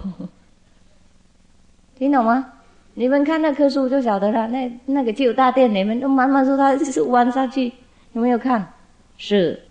[1.97, 2.53] 听懂吗？
[2.95, 4.47] 你们看那棵树就晓得了。
[4.47, 7.71] 那那个旧大殿，你们都慢慢说它是弯下去，
[8.13, 8.73] 有没有看？
[9.17, 9.63] 是，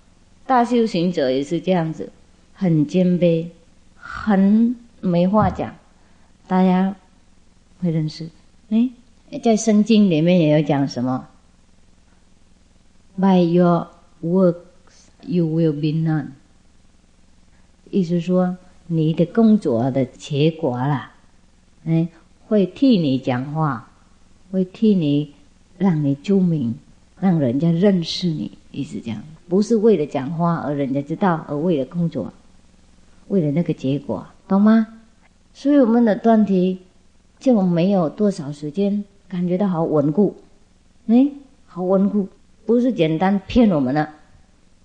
[0.46, 2.10] 大修行者也是这样子，
[2.54, 3.48] 很谦卑，
[3.96, 5.74] 很没话讲，
[6.46, 6.94] 大家
[7.82, 8.28] 会认识。
[8.70, 8.90] 哎，
[9.42, 11.28] 在圣经里面也有讲什么
[13.16, 13.88] ？By your
[14.22, 16.32] Works you will be none。
[17.90, 21.12] 意思说，你的工作的结果啦，
[21.84, 22.08] 嗯，
[22.46, 23.90] 会替你讲话，
[24.50, 25.34] 会替你
[25.76, 26.74] 让你出名，
[27.20, 28.52] 让人家认识你。
[28.70, 32.32] 意思这样，不是为了讲话而人家知道，而为了工作，
[33.28, 34.86] 为了那个结果，懂吗？
[35.54, 36.78] 所以我们的断题
[37.40, 40.36] 就没有多少时间，感觉到好稳固，
[41.06, 41.28] 哎，
[41.66, 42.28] 好稳固。
[42.66, 44.10] 不是简单骗我们了。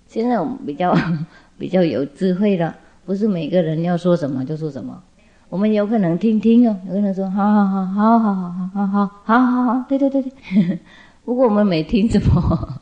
[0.08, 0.98] 现在我们比较
[1.60, 5.04] 比较有智慧了，不是每个人要说什么就说什么。
[5.50, 10.80] 我们有可能听听哦，有可能说好好好好好好好好好好好好，对对对对。
[11.26, 12.82] 不过我们没听什么，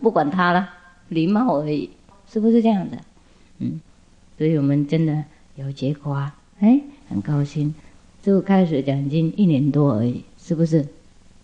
[0.00, 0.68] 不管他了，
[1.08, 1.90] 礼貌而已，
[2.28, 2.98] 是不是这样的？
[3.58, 3.80] 嗯，
[4.36, 5.24] 所以我们真的
[5.56, 7.74] 有结果啊，哎，很高兴。
[8.22, 10.86] 就开始讲经一年多而已，是不是？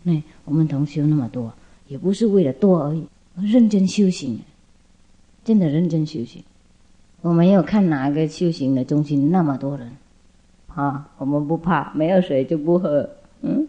[0.02, 1.52] 那我们同修那么多。
[1.88, 4.38] 也不是为了多而已，认真修行，
[5.44, 6.44] 真的认真修行。
[7.22, 9.92] 我没有看哪个修行的中心那么多人，
[10.74, 13.10] 啊，我们不怕，没有水就不喝，
[13.42, 13.68] 嗯，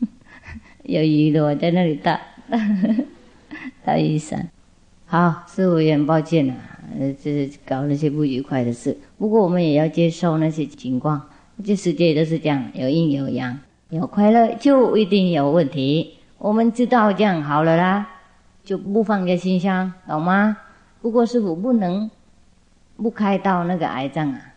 [0.84, 2.18] 有鱼的我在那里打，
[3.84, 4.48] 打雨伞。
[5.04, 6.56] 好，师傅也很抱歉啊，
[6.98, 8.96] 呃，这搞那些不愉快的事。
[9.18, 11.28] 不过我们也要接受那些情况，
[11.62, 13.58] 这世界都是这样，有阴有阳，
[13.90, 16.14] 有快乐就一定有问题。
[16.38, 18.08] 我们知道这样好了啦，
[18.64, 20.56] 就不放在心上，懂吗？
[21.02, 22.10] 不过师傅不能
[23.02, 24.54] 不开刀那个癌症啊，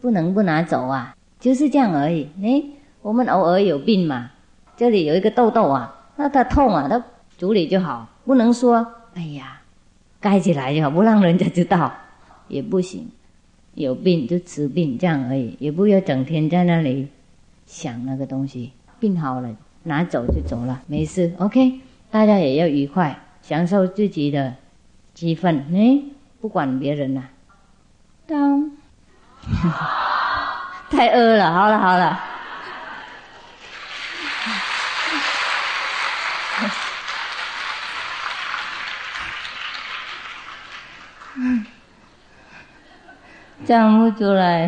[0.00, 2.28] 不能不拿走啊，就是这样而已。
[2.42, 2.62] 哎，
[3.02, 4.30] 我们偶尔有病嘛，
[4.76, 7.04] 这里有一个痘痘啊，那它痛啊，它
[7.38, 9.60] 处理就好，不能说哎呀
[10.20, 11.92] 盖起来就好，不让人家知道
[12.48, 13.10] 也不行。
[13.74, 17.08] 有病就治病这样而已，也不要整天在那里
[17.66, 19.50] 想那个东西，病好了。
[19.84, 21.80] 拿走就走了，没事，OK。
[22.08, 24.54] 大家也要愉快，享受自己的
[25.12, 26.00] 积分，哎，
[26.40, 27.24] 不管别人了。
[28.32, 28.70] 当，
[30.90, 32.18] 太饿了，好了好了。
[43.66, 44.66] 站不出来，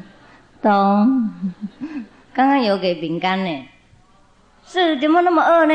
[0.60, 1.30] 懂？
[2.34, 3.68] 刚刚有给饼干呢。
[4.66, 5.74] 是怎么那么饿呢？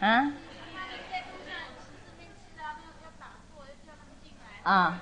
[0.00, 0.30] 啊，
[4.70, 5.00] 啊？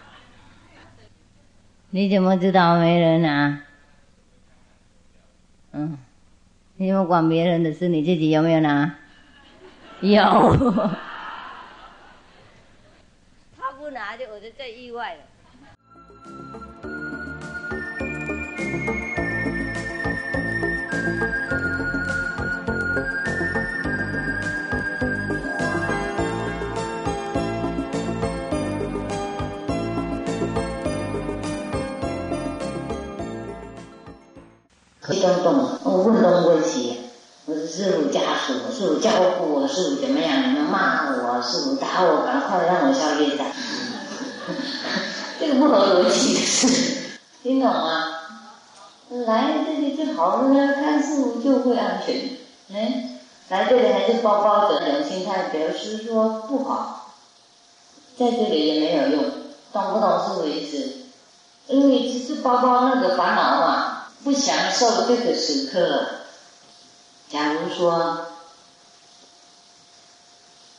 [1.90, 3.60] 你怎么知道没人拿？
[5.72, 5.98] 嗯，
[6.76, 7.88] 你怎么管别人的事？
[7.88, 8.96] 你自己有没有拿？
[10.00, 10.18] 有。
[13.58, 15.20] 他不拿就我就最意外了。
[35.20, 36.98] 动动，我问东问西，
[37.46, 40.42] 我是师傅家属，师傅教过我，师傅怎么样？
[40.42, 43.46] 你们骂我，师傅打我，赶快让我消业障。
[45.40, 46.66] 这个不合逻辑的事，
[47.42, 48.14] 听懂吗？
[49.26, 52.30] 来这里就好了，看师傅就会安全。
[52.70, 57.12] 嗯，来这里还是包包的，种心态表示说不好，
[58.18, 59.24] 在这里也没有用，
[59.72, 60.76] 懂不懂师傅意思？
[61.68, 63.87] 因为只是包包那个烦恼嘛。
[64.24, 66.06] 不享受这个时刻。
[67.30, 68.26] 假如说，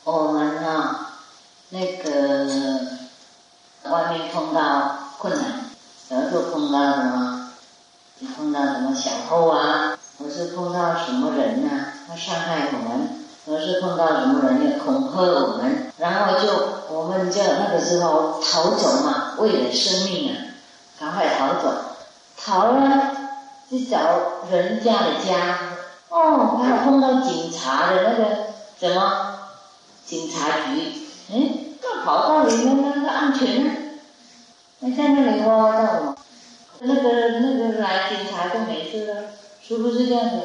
[0.02, 1.06] 我们呢，
[1.68, 2.80] 那个
[3.84, 5.70] 外面碰到困难，
[6.08, 7.50] 比如说碰到什么，
[8.36, 20.36] 碰到什么小偷啊，或是碰到什么人啊，他伤害我们，或是碰到什么人要恐吓我们，然后就我们就那个时候逃走嘛，为了生命啊，
[20.98, 21.72] 赶快逃走，
[22.36, 23.19] 逃了。
[23.70, 23.98] 去找
[24.50, 25.58] 人家的家，
[26.08, 28.48] 哦，还有碰到警察的那个
[28.80, 29.38] 什么
[30.04, 30.92] 警察局，
[31.32, 31.50] 哎，
[31.80, 33.70] 那跑到里面那个安全呢？
[34.80, 36.16] 那在那里哇哇叫什么？
[36.80, 39.22] 那个那个来警察就没事了，
[39.62, 40.36] 是不是这样子？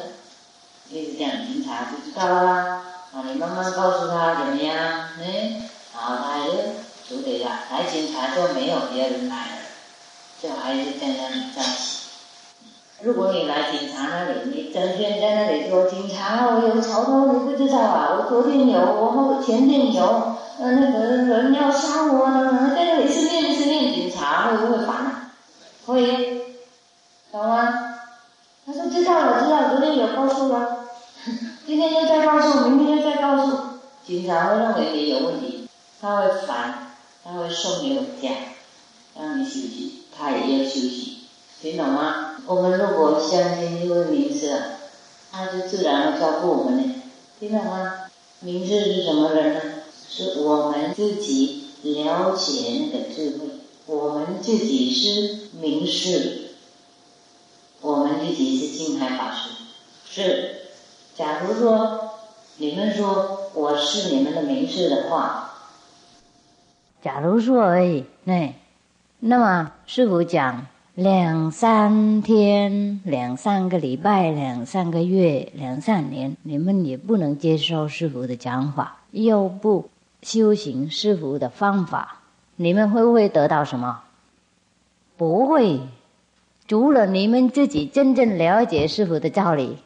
[0.88, 4.76] 就是这样，警察不知道啦，啊，你慢慢告诉他怎么样？
[5.18, 5.62] 哎，
[5.92, 6.52] 好，他就
[7.08, 7.50] 处理了。
[7.72, 9.62] 来警察就没有别人来了，
[10.40, 12.05] 就还是在那里暂时。
[13.02, 18.16] 如果你来警察那里，你整天在那里说警察，我有潮头，你不知道啊？
[18.16, 20.02] 我昨天有，我后前天有，
[20.58, 22.26] 呃，那个人要杀我，
[22.74, 25.30] 在那里是念是念警察，会不会烦？
[25.84, 26.40] 会，
[27.30, 27.98] 懂吗？
[28.64, 30.86] 他说知道了，知道，昨天有告诉了，
[31.66, 33.58] 今天又再告诉，明天又再告诉，
[34.06, 35.68] 警察会认为你有问题，
[36.00, 36.88] 他会烦，
[37.22, 38.34] 他会送你回家，
[39.14, 41.15] 让你休息，他也要休息，
[41.62, 42.36] 听懂吗？
[42.46, 44.52] 我们如果相信这位名师，
[45.32, 46.94] 他就自然会照顾我们呢，
[47.40, 48.08] 听懂吗？
[48.40, 49.60] 名师是什么人呢？
[50.08, 53.46] 是我们自己了解那个智慧，
[53.86, 56.50] 我们自己是名师，
[57.80, 59.48] 我们自己是净海法师。
[60.08, 60.56] 是，
[61.16, 62.10] 假如说
[62.58, 65.54] 你们说我是你们的名师的话，
[67.02, 68.54] 假如说而已，那
[69.20, 70.66] 那么师傅讲。
[70.96, 79.90] 两三天，两三个礼拜，两三个月，两三年，你们也不能接受师傅的讲法，又不
[80.22, 82.22] 修行师傅的方法，
[82.56, 84.04] 你们会不会得到什么？
[85.18, 85.80] 不会，
[86.66, 89.76] 除了你们自己真正了解师傅的道理，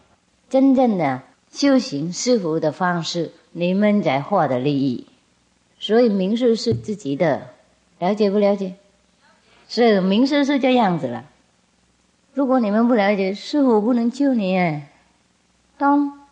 [0.48, 5.08] 真正的修行师傅的方式，你们才获得利益。
[5.80, 7.48] 所以名师是自己的，
[7.98, 8.74] 了解不了解？
[9.70, 11.24] 是名师是这样子了。
[12.34, 14.90] 如果你们不了解，师傅不能救你哎。
[15.78, 16.26] 当，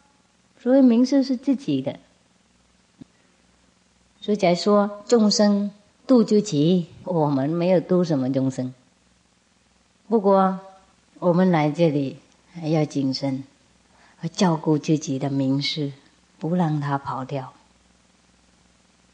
[0.60, 2.00] 所以名师是自己的。
[4.20, 5.70] 所以才说众生
[6.04, 8.74] 度就齐，我们没有度什么众生。
[10.08, 10.58] 不过
[11.20, 12.18] 我们来这里
[12.54, 13.44] 还要谨慎，
[14.20, 15.92] 要照顾自己的名师，
[16.40, 17.52] 不让他跑掉。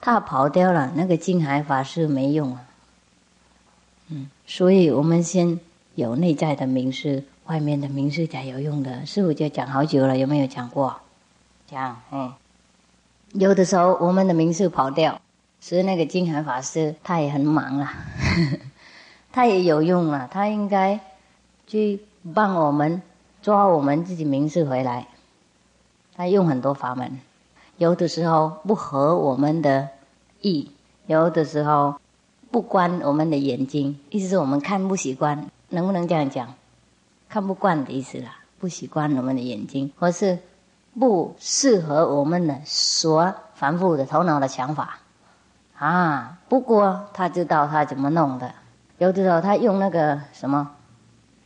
[0.01, 2.65] 他跑掉了，那个金海法师没用啊。
[4.47, 5.59] 所以我们先
[5.95, 9.07] 有内在的名师，外面的名师才有用的。
[9.07, 10.97] 师傅就讲好久了，有没有讲过？
[11.67, 12.33] 讲，嗯，
[13.33, 15.21] 有的时候我们的名师跑掉，
[15.61, 17.95] 所以那个金海法师他也很忙啊，
[19.33, 21.01] 他也有用啊，他应该
[21.67, 22.01] 去
[22.35, 23.01] 帮我们
[23.41, 25.09] 抓我们自己名师回来。
[26.15, 27.19] 他用很多法门，
[27.79, 29.89] 有的时候不合我们的
[30.43, 30.71] 意，
[31.07, 31.95] 有的时候。
[32.55, 36.55] 不关我们的眼睛，意思是我们看不习惯，能不能这样讲？
[37.29, 40.39] 看不惯的意思啦，不习惯我们的眼睛，或是
[40.97, 45.01] 不适合我们的所繁复的头脑的想法
[45.77, 46.39] 啊。
[46.49, 48.55] 不过他知道他怎么弄的，
[48.99, 50.71] 有的时候他用那个什么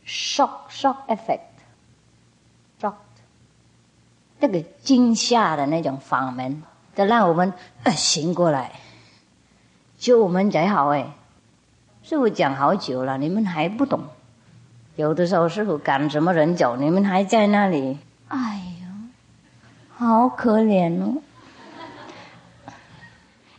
[0.05, 2.93] shock shock effect，shock，
[4.39, 6.61] 这个惊吓的那种法门，
[6.95, 7.51] 就让我们
[7.95, 8.79] 醒过来。
[9.99, 11.11] 就我们才好哎，
[12.03, 14.01] 师傅讲好久了，你们还不懂。
[14.95, 18.87] 有的时候师傅赶什么人走，你们还在那里，哎呦，
[19.97, 21.21] 好可怜哦。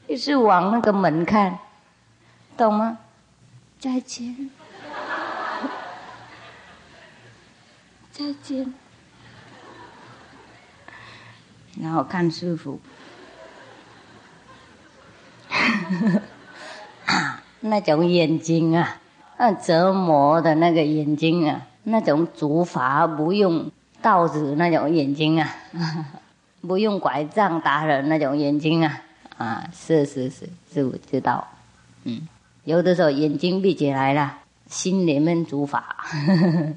[0.06, 1.58] 一直往那个门看，
[2.56, 2.98] 懂吗？
[3.78, 4.50] 再见，
[8.10, 8.74] 再见。
[11.80, 12.80] 然后看师傅。
[17.60, 19.00] 那种眼睛啊，
[19.38, 23.70] 那折磨的那个眼睛啊，那种竹筏不用
[24.00, 25.54] 刀子那种眼睛啊，
[26.66, 29.02] 不用拐杖打人那种眼睛啊，
[29.36, 31.46] 啊，是是是，师傅知道，
[32.04, 32.28] 嗯，
[32.64, 34.38] 有的时候眼睛闭起来了，
[34.68, 35.82] 心里面竹筏，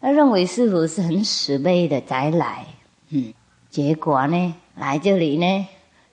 [0.00, 2.66] 他认为师傅是很慈悲的才来，
[3.10, 3.34] 嗯，
[3.68, 5.66] 结果呢，来这里呢。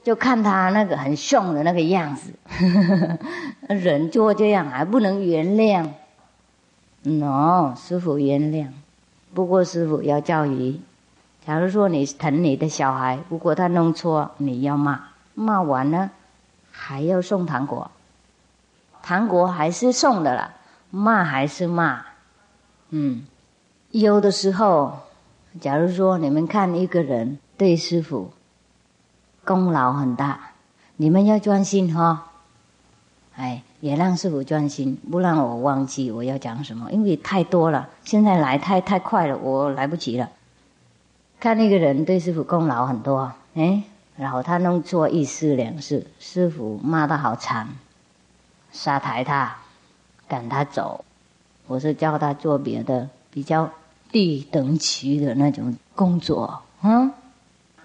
[0.03, 2.33] 就看他那个很凶的那个样子，
[3.69, 5.87] 人就这样还不能原谅。
[7.05, 8.67] 喏，师傅原谅，
[9.33, 10.81] 不过师傅要教育。
[11.45, 14.99] 假如说你疼你的小孩，如果他弄错，你要骂，
[15.35, 16.11] 骂完了
[16.69, 17.89] 还要送糖果，
[19.01, 20.53] 糖果还是送的啦，
[20.91, 22.03] 骂还是骂。
[22.89, 23.25] 嗯，
[23.91, 24.99] 有的时候，
[25.61, 28.32] 假如说你们看一个人对师傅。
[29.45, 30.51] 功劳很大，
[30.95, 32.29] 你们要专心哈。
[33.35, 40.29] 哎，也让师傅专心，不让我忘记我要讲什么，因为太多了，现在来太太快了，我来不及了。
[41.39, 43.81] 看那个人对师傅功劳很多，哎，
[44.15, 47.67] 然后他弄错一事两事，师傅骂他好惨，
[48.71, 49.57] 杀抬他，
[50.27, 51.03] 赶他走，
[51.65, 53.67] 我是叫他做别的比较
[54.11, 57.11] 低等级的那种工作，嗯，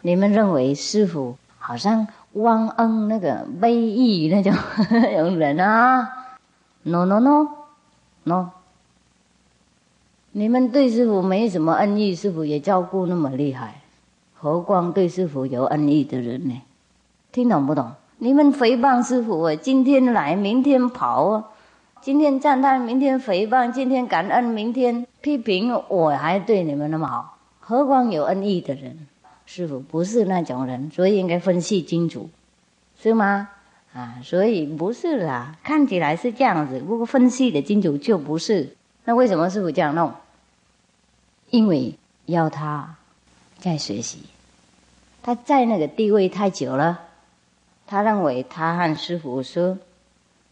[0.02, 1.36] 你们认为师傅？
[1.68, 4.50] 好像汪恩那个悲义那种
[4.90, 6.00] 那种人啊
[6.84, 7.46] ，no no no
[8.24, 8.46] no，
[10.32, 13.82] 你们对师傅没什么恩义，师傅也照顾那么厉害，
[14.34, 16.62] 何况对师傅有恩义的人呢？
[17.32, 17.92] 听懂不懂？
[18.16, 21.44] 你们诽谤师傅，今天来明天跑啊，
[22.00, 29.06] 今天赞叹明天诽谤，今天感恩明天批评，我还对你们那么好，何况有恩义的人？
[29.50, 32.28] 师傅不是那种人，所以应该分析清楚，
[33.00, 33.48] 是吗？
[33.94, 38.76] 啊，所以不是啦，看起来是这样子，不过分析的清楚就不是。
[39.06, 40.12] 那为什么师傅这样弄？
[41.48, 41.94] 因为
[42.26, 42.96] 要他
[43.58, 44.18] 在学习，
[45.22, 47.00] 他在那个地位太久了，
[47.86, 49.78] 他认为他和师傅说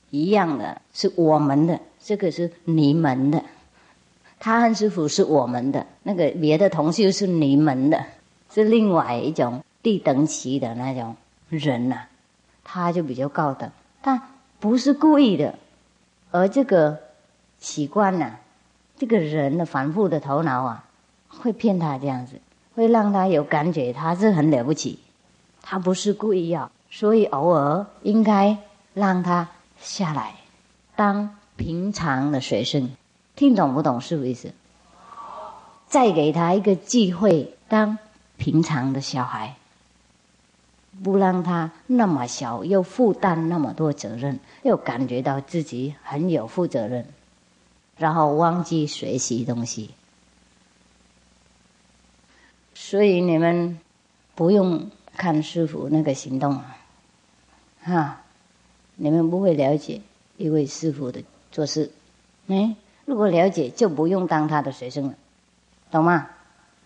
[0.09, 3.45] 一样的，是我们的，这个是你们的。
[4.39, 8.07] 他和师傅是我们的，那个别的同修是你们的。
[8.57, 11.15] 是另外一种低等级的那种
[11.51, 12.05] 人呐，
[12.65, 14.19] 他就比较高等，但
[14.59, 15.57] 不是故意的，
[16.31, 16.99] 而这个
[17.59, 18.37] 习惯呢，
[18.97, 20.87] 这个人的反复的头脑啊，
[21.29, 22.41] 会骗他这样子，
[22.75, 25.01] 会让他有感觉他是很了不起，
[25.61, 28.57] 他不是故意要，所以偶尔应该
[28.95, 29.47] 让他
[29.79, 30.35] 下来，
[30.97, 32.91] 当平常的学生，
[33.35, 34.51] 听懂不懂是不意思？
[35.87, 37.99] 再给他一个机会当。
[38.37, 39.57] 平常的小孩，
[41.03, 47.07] 不让他那么小，又负担那么多责任，又感觉到自己很有负责任，
[47.97, 49.91] 然后忘记学习东西。
[52.75, 53.81] 所以你们
[54.35, 56.77] 不用看师傅那个行动啊，
[57.83, 58.23] 哈，
[58.97, 60.03] 你们不会了解
[60.37, 61.91] 一位师傅的做事。
[62.49, 62.77] 哎，
[63.07, 65.15] 如果了解，就不用当他的学生了，
[65.91, 66.29] 懂吗？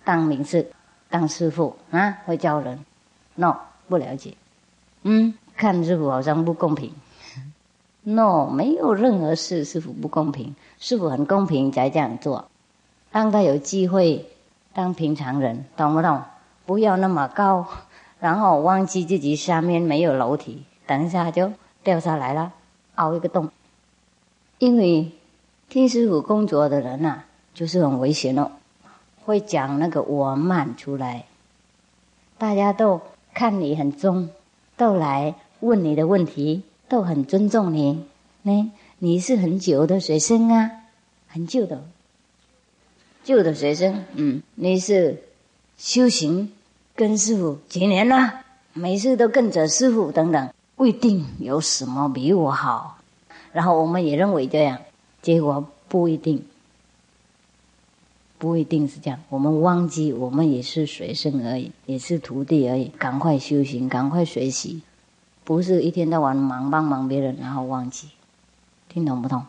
[0.05, 0.71] 当名士。
[1.11, 2.85] 当师傅啊，会教人
[3.35, 3.57] ？No，
[3.89, 4.35] 不了解。
[5.03, 6.93] 嗯，看师傅好像不公平。
[8.03, 12.49] No，没有任何事师傅不公平，师傅很公平才这样做。
[13.13, 14.31] 让他有机会
[14.73, 16.23] 当平常人，懂不懂？
[16.65, 17.67] 不要那么高，
[18.21, 21.53] 然后忘记自己下面没有楼梯，等一下就
[21.83, 22.53] 掉下来了，
[22.95, 23.51] 凹一个洞。
[24.59, 25.11] 因为
[25.69, 28.51] 听师傅工作的人呐，就是很危险哦。
[29.31, 31.25] 会讲那个我慢出来，
[32.37, 33.01] 大家都
[33.33, 34.29] 看你很重，
[34.77, 38.05] 都来问你的问题，都很尊重你。
[38.43, 40.69] 呢，你是很久的学生啊，
[41.29, 41.85] 很旧的，
[43.23, 44.05] 旧的学生。
[44.15, 45.23] 嗯，你是
[45.79, 46.51] 修行
[46.97, 48.41] 跟师傅几年了？
[48.73, 52.99] 每次都跟着师傅等等，不一定有什么比我好。
[53.53, 54.79] 然后我们也认为这样，
[55.23, 56.45] 结果不一定。
[58.41, 62.87] 不一定是这样，我们忘记我们也是学生而已，也是徒弟而已。
[62.99, 64.81] 赶快修行，赶快学习，
[65.45, 68.09] 不是一天到晚忙帮忙别人，然后忘记。
[68.89, 69.45] 听懂不懂？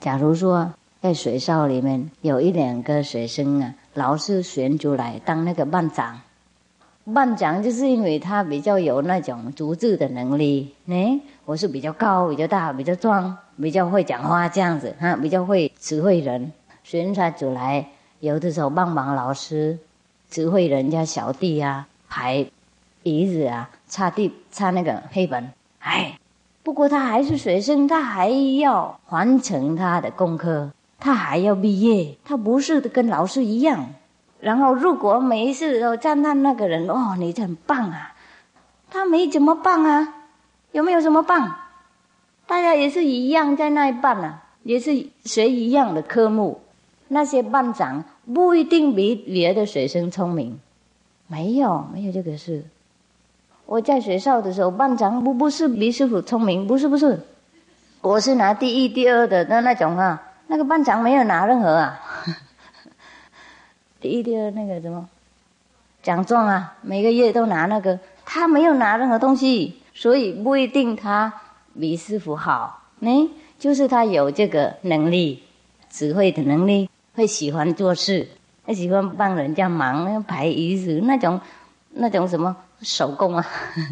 [0.00, 6.22] 假如说在水少里面有一两个学生啊，老师选出来当那个班长，
[7.14, 16.50] 班长就是因为他比较有那种组织的能力，呢，我是比较高、比较大、比较壮、比较会讲话这样子哈，比较会指挥人，
[16.82, 17.88] 选他出来，
[18.20, 19.78] 有的时候帮忙老师
[20.30, 22.46] 指挥人家小弟啊，排
[23.02, 26.18] 椅子啊，擦地擦那个黑板，哎。
[26.64, 28.28] 不过他还是学生，他还
[28.60, 30.70] 要完成他的功课，
[31.00, 33.94] 他还要毕业，他不是跟老师一样。
[34.38, 38.14] 然后如果每一次都赞叹那个人哦，你很棒啊，
[38.88, 40.14] 他没怎么棒啊，
[40.70, 41.52] 有没有什么棒？
[42.46, 46.60] 大家也是一样在那一班啊，也是学一样的科目。
[47.12, 48.02] 那些班长
[48.32, 50.58] 不一定比别的学生聪明，
[51.26, 52.64] 没有，没有这个事。
[53.66, 57.20] 我在学校的时候，班长不不是比师傅聪明，不是不是，
[58.00, 60.30] 我是拿第一、第二的那那种啊。
[60.46, 62.00] 那个班长没有拿任何啊，
[64.00, 65.06] 第一、第二那个什么？
[66.02, 71.30] 奖状啊，每个月都拿那个，他没有拿任何东西，所以不一定他
[71.78, 72.82] 比师傅好。
[73.00, 75.42] 呢，就是他有这个能力，
[75.90, 78.28] 指挥的能力，会喜欢做事，
[78.64, 81.40] 会喜欢帮人家忙，排椅子那种，
[81.90, 82.56] 那种什么。
[82.84, 83.46] 手工啊，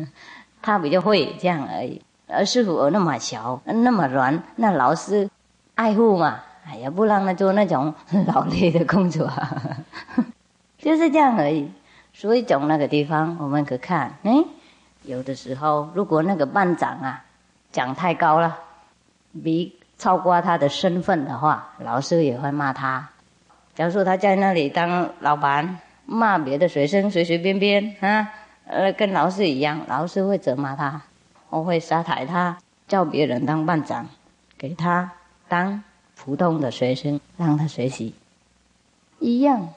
[0.60, 2.02] 他比较会这样而已。
[2.26, 5.30] 而师傅那么小，那么软，那老师
[5.76, 7.94] 爱护嘛，哎呀，不让他做那种
[8.26, 9.30] 劳累的工作，
[10.76, 11.70] 就是这样而已。
[12.12, 14.44] 所以从那个地方，我们可看，哎，
[15.04, 17.24] 有的时候如果那个班长啊
[17.70, 18.58] 讲太高了，
[19.44, 23.10] 比超过他的身份的话，老师也会骂他。
[23.74, 28.32] 假如说他在那里当老板，骂别的学生随随便便啊。
[28.66, 31.02] 呃，跟老师一样，老师会责骂他，
[31.50, 32.56] 我会杀台他，
[32.88, 34.06] 叫别人当班长，
[34.56, 35.12] 给他
[35.48, 35.82] 当
[36.16, 38.14] 普通的学生，让他学习，
[39.18, 39.68] 一样。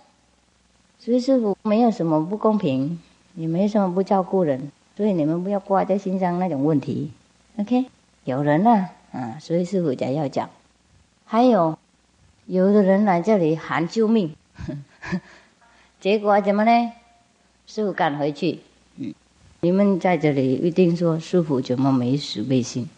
[1.00, 3.02] 所以师傅没有什么不公平，
[3.36, 7.12] 也没什么不照顾人，所以你们不要挂在心上那种问题。
[7.58, 7.88] OK，
[8.24, 10.50] 有人了，啊，所以师傅才要讲。
[11.26, 11.80] 还有，
[12.46, 14.36] 有的人来这里喊救命，
[16.02, 16.92] 结果怎么呢？
[17.66, 18.60] 师傅赶回去。
[18.98, 19.14] 嗯
[19.62, 22.90] 你们在这里一定说师傅怎么没慈悲心？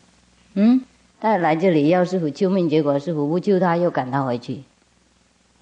[0.56, 0.82] 嗯，
[1.20, 4.64] 他来这里要师傅救命，结果师傅不救他，又赶他回去。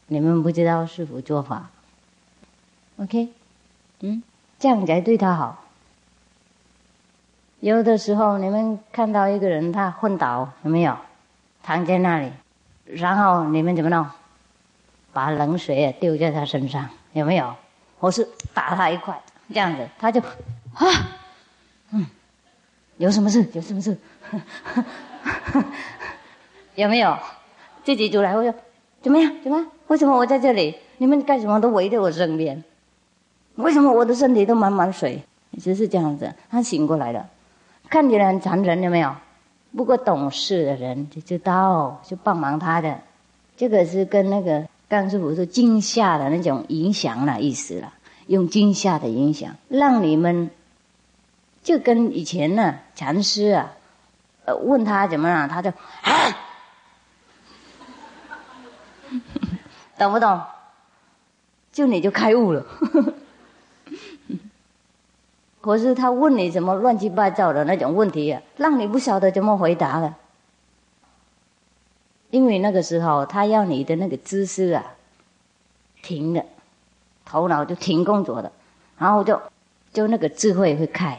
[0.07, 1.71] 你们不知道师傅做法
[2.97, 3.27] ？OK，
[3.99, 4.23] 嗯，
[4.59, 5.62] 这样才对他好。
[7.63, 10.97] 有的时候你们看到一个人他昏倒，有没有？
[11.63, 12.29] 躺在那里，
[12.83, 14.05] 然后你们怎么弄？
[15.13, 17.55] 把冷水啊丢在他身上，有没有？
[18.01, 20.19] 或是打他一块，这样子他就。
[20.73, 20.85] 啊，
[21.93, 22.05] 嗯，
[22.97, 23.47] 有什么事？
[23.53, 23.97] 有什么事？
[26.75, 27.17] 有没有？
[27.85, 28.53] 自己出来，我说
[29.01, 29.33] 怎么样？
[29.41, 29.65] 怎么样？
[29.87, 30.77] 为什么我在这里？
[30.97, 32.61] 你们干什么都围在我身边？
[33.55, 35.23] 为什么我的身体都满满水？
[35.63, 36.33] 就是这样子。
[36.49, 37.29] 他醒过来了，
[37.93, 39.15] 看起来很残忍，有没有？
[39.77, 42.99] 不过懂事的人就知道，就帮忙他的。
[43.55, 47.93] 这个是跟那个刚师傅说惊吓的那种影响了意思了，
[48.25, 50.49] 用惊吓的影响让你们。
[51.61, 53.71] 就跟以前呢，禅师啊，
[54.45, 56.35] 呃，问他怎么样，他就，啊，
[59.99, 60.41] 懂不懂？
[61.71, 62.65] 就你就开悟了。
[65.63, 70.17] 可是他问你什么乱七八糟的那种问题啊，让你不晓得怎么回答了。
[72.31, 74.83] 因为那个时候他要你的那个知识啊，
[76.01, 76.43] 停了，
[77.23, 78.51] 头脑就停工作的，
[78.97, 79.41] 然后就
[79.93, 81.17] 就那个智慧会开。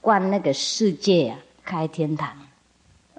[0.00, 2.36] 观那个世界啊，开天堂，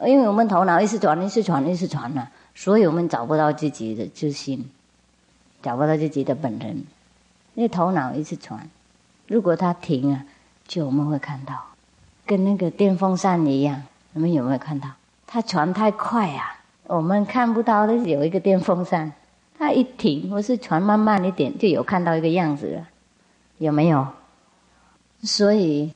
[0.05, 4.69] 因为我们头脑一直转，一直转，一直转呢，所以我们找不到自己的自信，
[5.61, 6.83] 找不到自己的本人，
[7.55, 8.69] 因为头脑一直转。
[9.27, 10.25] 如果它停啊，
[10.67, 11.53] 就我们会看到，
[12.25, 14.89] 跟那个电风扇一样，你们有没有看到？
[15.27, 19.11] 它传太快啊，我们看不到的有一个电风扇，
[19.59, 22.87] 它一停，或是传慢慢一点，就有看到一个样子了，
[23.57, 24.07] 有没有？
[25.21, 25.93] 所以。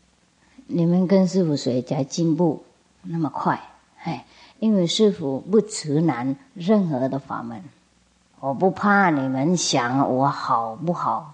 [0.74, 2.64] 你们跟师傅谁才进步
[3.02, 3.60] 那么快？
[4.04, 4.26] 哎，
[4.60, 7.62] 因为师傅不辞难任何的法门，
[8.40, 11.34] 我不怕你们想我好不好，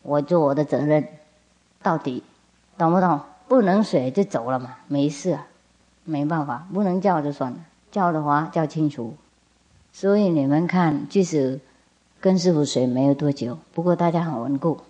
[0.00, 1.06] 我做我的责任
[1.82, 2.22] 到底，
[2.78, 3.20] 懂不懂？
[3.48, 5.38] 不能水就走了嘛，没事，
[6.04, 7.58] 没办法，不能叫就算了，
[7.90, 9.14] 叫的话叫清楚。
[9.92, 11.60] 所以你们看，即使
[12.18, 14.80] 跟师傅学没有多久，不过大家很稳固，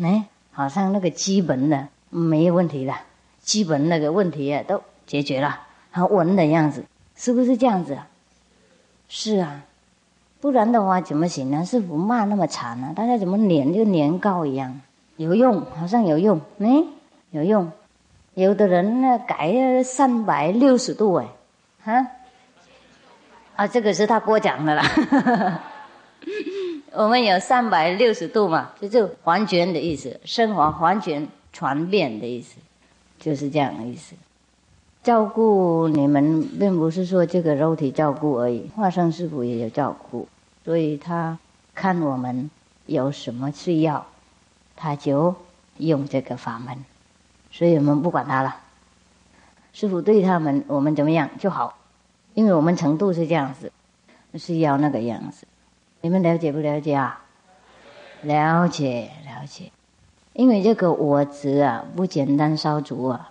[0.00, 2.96] 哎，好像那个基本的没有问题了。
[3.40, 5.60] 基本那个问题啊都解决了，
[5.92, 7.98] 很稳的样子，是不是这样子？
[9.08, 9.62] 是啊，
[10.40, 11.64] 不然的话怎么行呢？
[11.64, 14.80] 师傅骂那么惨呢、大家怎么年就年糕一样？
[15.22, 16.86] 有用，好像有用，嗯，
[17.30, 17.70] 有用。
[18.34, 21.26] 有的人呢改三百六十度哎，
[21.84, 22.06] 哈，
[23.56, 24.82] 啊，这个是他过奖的啦。
[26.92, 32.56] 我们有三百六十度嘛，就就完全的意思，生活完全传遍的意思，
[33.18, 34.14] 就是这样的意思。
[35.02, 40.28] 照顾你们，并不是说这个肉体照顾而已，化生师傅也有照顾，
[40.64, 41.38] 所以他
[41.74, 42.50] 看我们
[42.86, 44.06] 有什么需要，
[44.82, 45.32] 他就
[45.78, 46.84] 用这个法门。
[47.52, 48.56] 所以我们不管他了，
[49.72, 51.78] 师傅对他们我们怎么样就好，
[52.34, 53.70] 因为我们程度是这样子，
[54.34, 55.46] 是要那个样子。
[56.00, 57.22] 你们了解不了解啊？
[58.22, 59.70] 了解了解，
[60.32, 63.30] 因为这个我执啊不简单烧烛啊，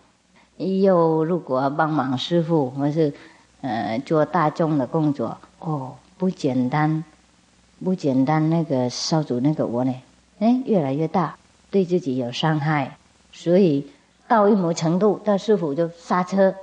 [0.55, 3.13] 又如果帮忙师傅或是
[3.61, 7.03] 呃做大众的工作哦不简单，
[7.83, 9.95] 不简单那个烧烛那个我呢，
[10.39, 11.35] 哎越来越大，
[11.71, 12.97] 对自己有伤害，
[13.31, 13.89] 所以。
[14.27, 16.55] 到一某程度，到师傅就刹车，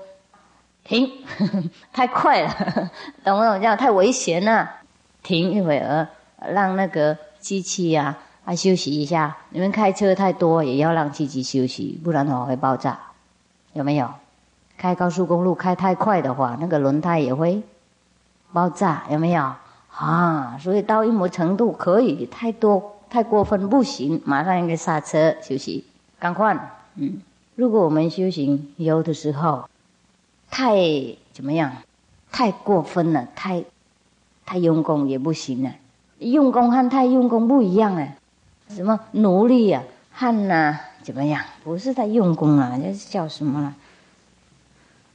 [0.84, 2.48] 停呵呵， 太快了，
[3.22, 3.61] 懂不懂？
[3.61, 4.70] 这样太危险了，
[5.22, 6.09] 停一会儿，
[6.50, 9.36] 让那个机器呀啊休息一下。
[9.50, 12.98] 你们开车太多，也要让机器休息，不然的话会爆炸，
[13.74, 14.09] 有没有？
[14.78, 17.62] 开高速公路开太快的话，那个轮胎也会
[18.54, 19.52] 爆炸，有没有？
[19.94, 25.84] 啊，所以到一某程度可以，太多太过分不行，马上应该刹车休息，
[26.18, 27.22] 赶快，嗯。
[27.54, 29.68] 如果我们修行有的时候
[30.48, 30.76] 太
[31.32, 31.72] 怎么样，
[32.30, 33.64] 太过分了，太
[34.46, 35.72] 太用功也不行了。
[36.18, 38.09] 用功和太用功不一样啊。
[38.68, 39.82] 什么努力啊，
[40.12, 41.42] 和呐怎么样？
[41.64, 43.74] 不是太用功啊，这是叫什么了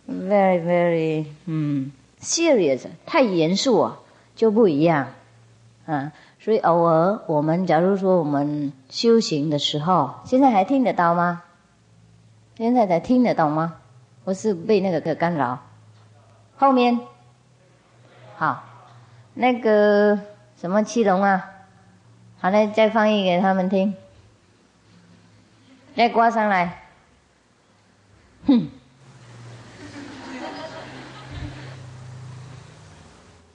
[0.10, 4.00] ？Very very 嗯，serious，太严肃啊，
[4.36, 5.08] 就不一样
[5.86, 6.12] 啊。
[6.44, 11.42] 所以偶尔我们假如说我们修行的时候，现在还听得到吗？
[12.58, 13.76] 现在才听得懂吗？
[14.26, 15.60] 我是被那个给干扰。
[16.58, 17.00] 后面，
[18.36, 18.62] 好，
[19.34, 20.20] 那个
[20.58, 21.50] 什么七龙啊，
[22.42, 23.96] 好嘞，再翻译给他们听。
[25.96, 26.84] 再挂上来，
[28.48, 28.68] 哼，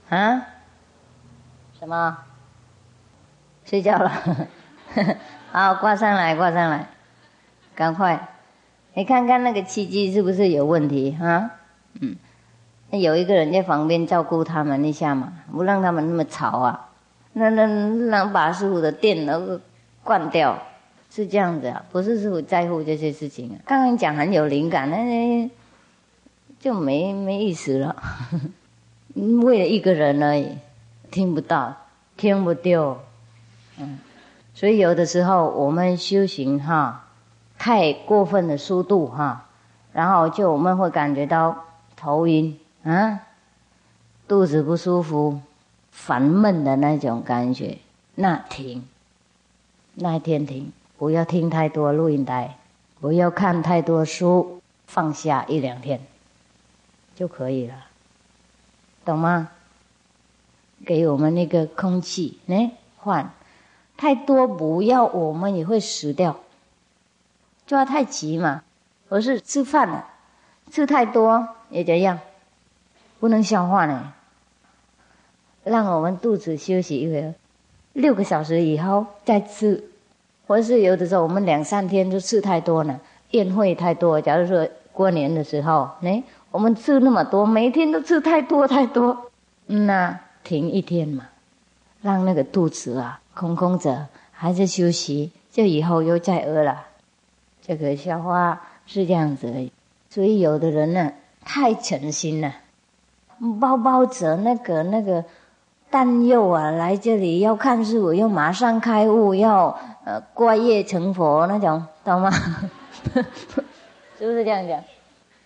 [0.09, 0.47] 啊？
[1.78, 2.18] 什么？
[3.69, 4.11] 睡觉了？
[5.53, 6.87] 好，挂上来，挂上来，
[7.75, 8.29] 赶快。
[8.95, 11.51] 你看看那个契机是不是有问题啊？
[12.01, 12.16] 嗯，
[12.91, 16.89] 那有一个人在旁边照顾他们一下嘛，不让他们那么吵啊。
[17.35, 17.66] 那那
[18.07, 19.61] 让把师傅的电都
[20.03, 20.59] 关掉，
[21.11, 21.85] 是这样子啊？
[21.93, 23.57] 不是师傅在乎这些事情啊。
[23.66, 25.51] 刚刚讲很有灵感，那
[26.59, 27.95] 就没没意思了。
[29.45, 30.57] 为了一个人而已，
[31.11, 31.77] 听不到，
[32.16, 32.99] 听不丢。
[33.79, 33.99] 嗯，
[34.55, 37.05] 所以有的时候我们修行哈。
[37.61, 39.49] 太过分的速度哈，
[39.93, 41.64] 然后就我们会感觉到
[41.97, 43.18] 头晕啊，
[44.29, 45.41] 肚子不舒服，
[45.91, 47.79] 烦闷的那种感觉。
[48.14, 48.87] 那停，
[49.97, 52.59] 那一天停，不要听太多录音带，
[53.01, 56.01] 不要看太多书，放下一两天
[57.16, 57.74] 就可以了，
[59.05, 59.49] 懂吗？
[60.87, 63.33] 给我们那个空气，呢换，
[63.99, 66.37] 太多不要，我们也会死掉。
[67.67, 68.63] 抓太急嘛，
[69.09, 70.07] 我是吃饭了，
[70.71, 72.21] 吃太多也这样，
[73.19, 74.15] 不能消化呢。
[75.65, 77.35] 让我们肚子休息一会儿，
[77.93, 79.91] 六个小时以后再吃，
[80.47, 83.01] 或是有的时候我们两三天就吃太多了，
[83.33, 84.21] 宴会太多。
[84.21, 86.23] 假如说过年的时候，哎，
[86.53, 89.31] 我们吃那么多，每天都吃太多太多，
[89.67, 91.27] 那停一天嘛，
[92.03, 96.87] 让那个肚子啊空空着，还是休息，就以后又再饿了。
[97.63, 99.71] 这个消化是这样子，
[100.11, 101.13] 所以有的人呢
[101.45, 102.55] 太诚心了，
[103.61, 105.25] 包包着那个那个
[105.91, 112.31] 担忧啊，来这里要看师傅，要马上开悟，要呃过夜成佛那种，懂吗？
[114.19, 114.83] 是不是这样讲？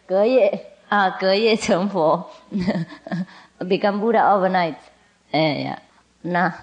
[0.07, 2.31] 隔夜啊，隔夜成佛，
[3.61, 4.75] become Buddha overnight。
[5.31, 5.83] 哎呀，
[6.23, 6.55] 那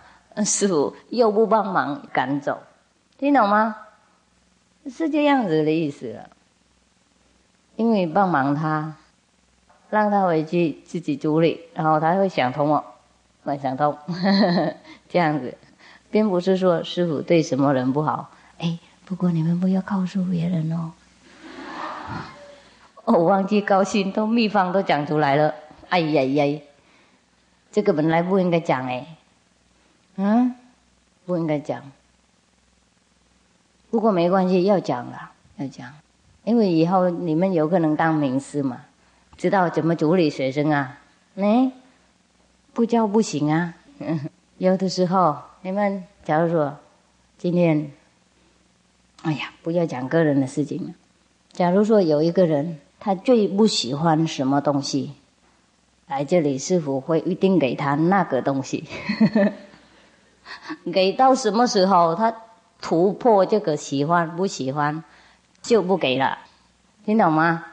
[0.43, 2.59] 师傅又不帮忙赶走，
[3.17, 3.75] 听懂吗？
[4.89, 6.29] 是这样子的意思了，
[7.75, 8.95] 因为帮忙他，
[9.89, 12.83] 让他回去自己处理，然后他会想通哦，
[13.43, 13.95] 会想通，
[15.09, 15.55] 这样子，
[16.09, 18.31] 并不是说师傅对什么人不好。
[18.57, 20.93] 哎，不过你们不要告诉别人哦。
[23.05, 25.53] 我忘记高兴，都秘方都讲出来了。
[25.89, 26.61] 哎呀呀，
[27.71, 29.05] 这个本来不应该讲哎，
[30.21, 30.53] 嗯，
[31.25, 31.81] 不应该讲。
[33.89, 35.93] 不过没关系，要讲了，要讲，
[36.43, 38.81] 因为以后你们有可能当名师嘛，
[39.37, 40.99] 知道怎么处理学生啊？
[41.37, 41.71] 哎，
[42.73, 43.75] 不教不行啊。
[44.57, 46.77] 有的时候，你们假如说
[47.37, 47.89] 今天，
[49.21, 50.93] 哎呀，不要讲个人的事情了。
[51.53, 55.13] 假如说有一个人，他最不喜欢什么东西。
[56.07, 58.83] 来这里，师傅会一定给他那个东西，
[60.93, 62.33] 给到什么时候他
[62.81, 65.03] 突破这个喜欢不喜欢，
[65.61, 66.37] 就不给了，
[67.05, 67.65] 听懂吗？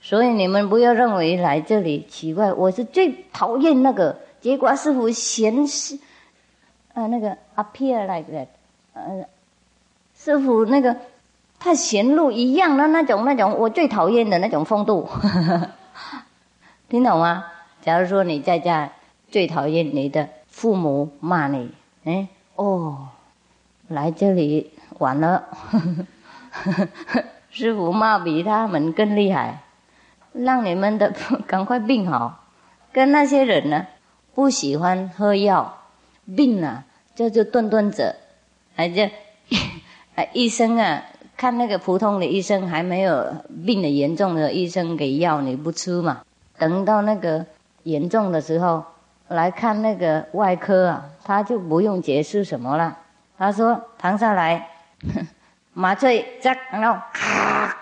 [0.00, 4.18] 所以你们不要认为来这里奇怪，我是最讨厌那个。
[4.40, 5.98] 结果师傅嫌是，
[6.92, 8.48] 呃，那个 appear like that，
[8.92, 9.24] 呃，
[10.14, 10.94] 师傅那个
[11.58, 15.08] 他贤路一样的那种那种，我最讨厌的那种风度，
[16.90, 17.46] 听懂吗？
[17.80, 18.92] 假如说你在家
[19.30, 21.72] 最讨厌你的父母骂你，
[22.04, 23.08] 哎哦，
[23.88, 25.78] 来这里晚了，呵
[26.52, 29.62] 呵呵师傅骂比他们更厉害，
[30.32, 31.12] 让你们的
[31.46, 32.44] 赶快病好。
[32.92, 33.86] 跟那些人呢，
[34.34, 35.78] 不喜欢喝药，
[36.36, 36.84] 病了
[37.14, 38.16] 就就顿顿着，
[38.76, 39.08] 还就
[40.32, 41.02] 医生啊，
[41.36, 43.34] 看那个普通的医生还没有
[43.66, 46.22] 病的严重的医生给药你不吃嘛，
[46.58, 47.46] 等到那个。
[47.84, 48.82] 严重的时候
[49.28, 52.98] 来看那个外科啊，他就不用解释什么了。
[53.36, 54.68] 他说躺下来，
[55.72, 57.76] 麻醉扎，然后咔，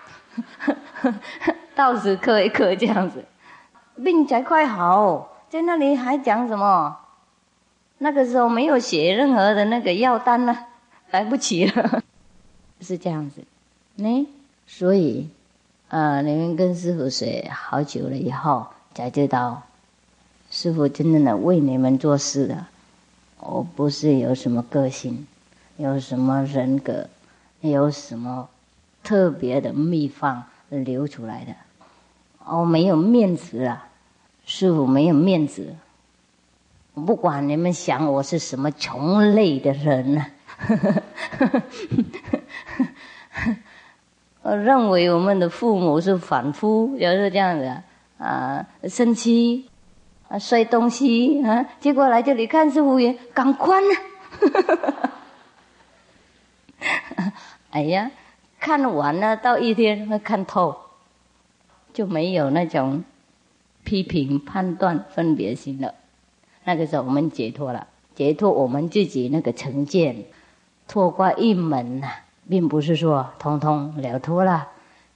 [1.74, 3.24] 到时磕一磕这样子，
[4.02, 5.28] 病才快好。
[5.50, 6.96] 在那里还讲什么？
[7.98, 10.56] 那个时候没有写任何的那个药单呢，
[11.10, 12.02] 来不及了，
[12.80, 13.44] 是这样子。
[13.96, 14.26] 呢，
[14.66, 15.28] 所以
[15.88, 19.62] 呃，你们跟师傅学好久了以后，才知道。
[20.50, 22.66] 师傅真正的为你们做事的，
[23.44, 25.26] 我不是有什么个性，
[25.76, 27.08] 有什么人格，
[27.60, 28.48] 有什么
[29.02, 31.52] 特别的秘方流出来的，
[32.46, 33.88] 我没有面子啊，
[34.46, 35.74] 师傅没有面子。
[36.94, 40.26] 不管你们想我是什么穷类的人呢，
[44.42, 47.76] 我认为我们的父母是反复，也是这样子
[48.18, 49.68] 啊，生气。
[50.32, 51.62] 啊，摔东西啊！
[51.78, 53.88] 结果来这里看师傅也赶快呢。
[57.68, 58.10] 哎呀，
[58.58, 60.74] 看完了到一天会看透，
[61.92, 63.04] 就没有那种
[63.84, 65.92] 批评、判断、分别心了。
[66.64, 70.24] 那个时候我们解脱了，解脱我们自己那个成见，
[70.88, 72.08] 脱过一门呐，
[72.48, 74.68] 并不是说通通了脱了，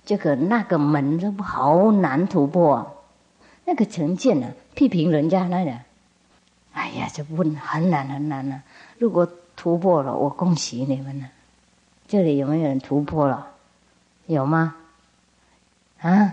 [0.05, 2.93] 这个那个门都好难突破。
[3.65, 4.49] 那个成见呢？
[4.77, 5.85] 批评人家那点，
[6.75, 8.63] 哎呀，这不很难很难呢。
[8.99, 11.27] 如果突破了，我恭喜你们了。
[12.07, 13.49] 这里有没有人突破了？
[14.27, 14.77] 有吗？
[16.01, 16.33] 啊？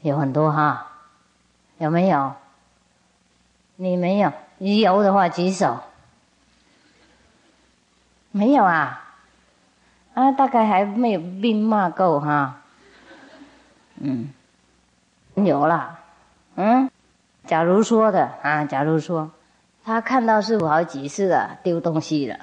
[0.00, 0.86] 有很多哈？
[1.76, 2.34] 有没有？
[3.76, 4.32] 你没有？
[4.56, 5.80] 你有的话举手。
[8.30, 9.04] 没有啊？
[10.14, 12.62] 啊，大概还没有被骂够哈。
[13.96, 14.30] 嗯，
[15.34, 15.98] 有了。
[16.56, 16.90] 嗯，
[17.48, 19.30] 假如说的啊，假如说
[19.82, 22.38] 他看到师傅好几次了，丢东西了，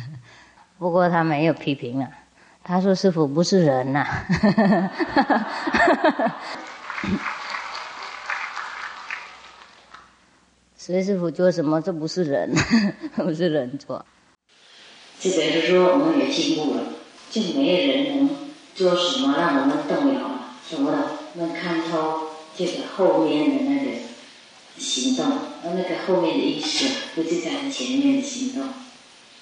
[0.78, 2.10] 不过他没有批评了，
[2.62, 4.04] 他说师傅不是人呐，
[10.76, 12.54] 所以师傅做什么这不是人，
[13.16, 14.04] 不是人做。
[15.18, 16.82] 这个就说我们也进步了，
[17.30, 18.28] 就没人能
[18.74, 20.20] 做什么让我们动摇
[20.68, 20.98] 什么的，
[21.36, 22.36] 能看透。
[22.58, 23.90] 这个后面的那个
[24.78, 25.26] 行动，
[25.64, 28.68] 而那个后面的意识不是在前面的行动。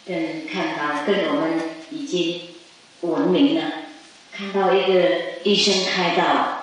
[0.07, 1.59] 跟看到跟我们
[1.91, 2.43] 已经
[3.01, 3.62] 文明了，
[4.30, 5.11] 看到一个
[5.45, 6.59] 医生开刀，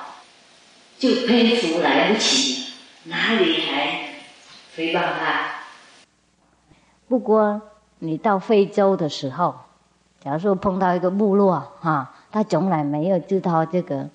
[0.99, 2.67] 就佩服来不及，
[3.05, 4.09] 哪里还
[4.77, 5.63] 诽谤他？
[7.07, 7.59] 不过
[7.97, 9.55] 你到非洲的时候，
[10.23, 14.07] 假如说碰到一个部落哈，他从来没有知道这个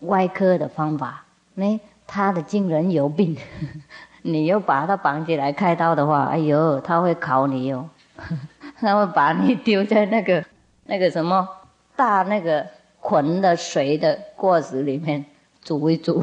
[0.00, 1.24] 外科的方法。
[1.54, 1.80] 那
[2.14, 3.34] 他的亲人有病，
[4.20, 7.88] 你又把他绑起来开刀的话，哎呦，他会考你哟，
[8.78, 10.44] 他会把你丢在那个
[10.84, 11.48] 那个什么
[11.96, 12.66] 大那个
[13.00, 15.24] 捆的水的锅子里面
[15.62, 16.22] 煮一煮，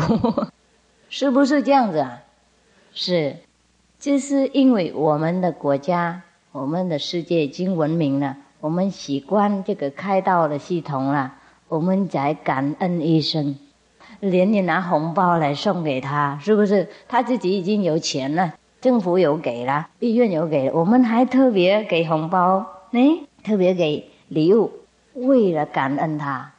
[1.10, 2.22] 是不是这样子啊？
[2.94, 3.38] 是，
[3.98, 6.22] 就是因为我们的国家、
[6.52, 11.34] 我们的世界已经文明了，我们习惯这个开刀的系统了，
[11.68, 13.58] 我们在感恩医生。
[14.20, 16.90] 连你拿红包来送给他，是不是？
[17.08, 24.72] 他自己已经有钱了，政府有给啦，医院有给，我们还特别给红包，呢，特别给礼物，
[25.14, 26.52] 为了感恩他，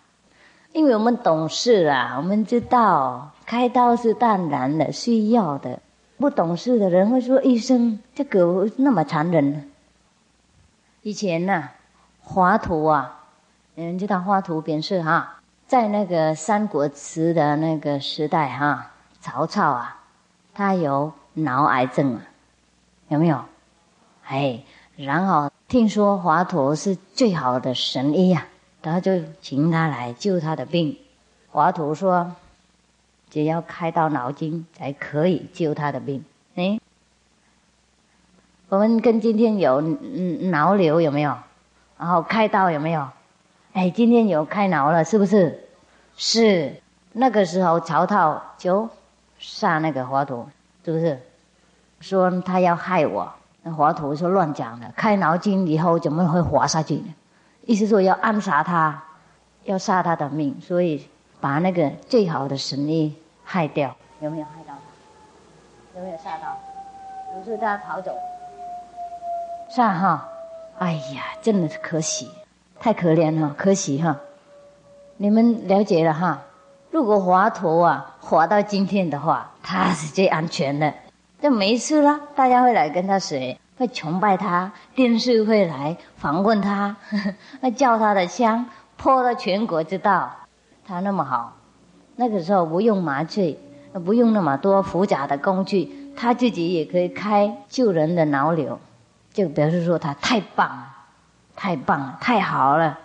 [0.73, 5.81] 因为我们懂事啊，我们知道开刀是当然的，需要的。
[6.17, 9.71] 不懂事的人会说：“医生，这狗那么残忍。”
[11.01, 11.71] 以前呢，
[12.21, 13.21] 华佗啊，
[13.75, 15.40] 你们知道华佗便是哈，
[15.71, 18.91] 在那个三国时的那个时代哈，
[19.21, 20.01] 曹操啊，
[20.53, 22.23] 他有脑癌症啊，
[23.07, 23.45] 有没有？
[24.27, 24.61] 哎，
[24.97, 28.49] 然后听说华佗是最好的神医呀，
[28.83, 30.99] 他就请他来救他的病。
[31.53, 32.35] 华佗说。
[33.31, 36.25] 只要开到脑筋才可以救他的病。
[36.57, 36.81] 哎，
[38.69, 41.39] 我们跟今天有脑瘤有没有？
[41.97, 43.09] 然后开刀有没有？
[43.73, 45.69] 哎，今天有开脑了，是不是？
[46.17, 46.75] 是。
[47.13, 48.89] 那个时候曹操就
[49.39, 50.45] 杀那个华佗，
[50.85, 51.21] 是不是？
[52.01, 53.33] 说他要害我。
[53.63, 57.15] 那华佗说乱讲的，开脑筋以后怎么会活下去呢？
[57.67, 59.03] 意思说要暗杀他，
[59.65, 61.09] 要杀他的命，所以。
[61.43, 64.75] 把那个最好的神医害掉，有没有害到？
[65.95, 65.99] 他？
[65.99, 66.55] 有没有吓到？
[67.33, 68.13] 不是他逃走，
[69.71, 70.29] 是哈！
[70.79, 72.31] 哎呀，真的是可惜，
[72.81, 74.17] 太可怜了，可惜哈！
[75.19, 76.43] 你们了解了哈？
[76.91, 80.95] 如果华佗啊活到今天的话，他是最安全的，
[81.43, 82.19] 就没事了。
[82.35, 88.65] 大家会来跟他学，会崇拜他，电视会来访问他，呵 呵会叫他的香，
[88.97, 90.31] 破了全国知道。
[90.87, 91.59] 他那么好，
[92.17, 93.59] 那个时候不用麻醉，
[94.05, 98.81] 不用那么多复杂的工具，他自己也可以开救人的脑瘤，
[99.33, 100.90] 就表示说他太棒了，
[101.61, 102.99] 太棒了，太好了。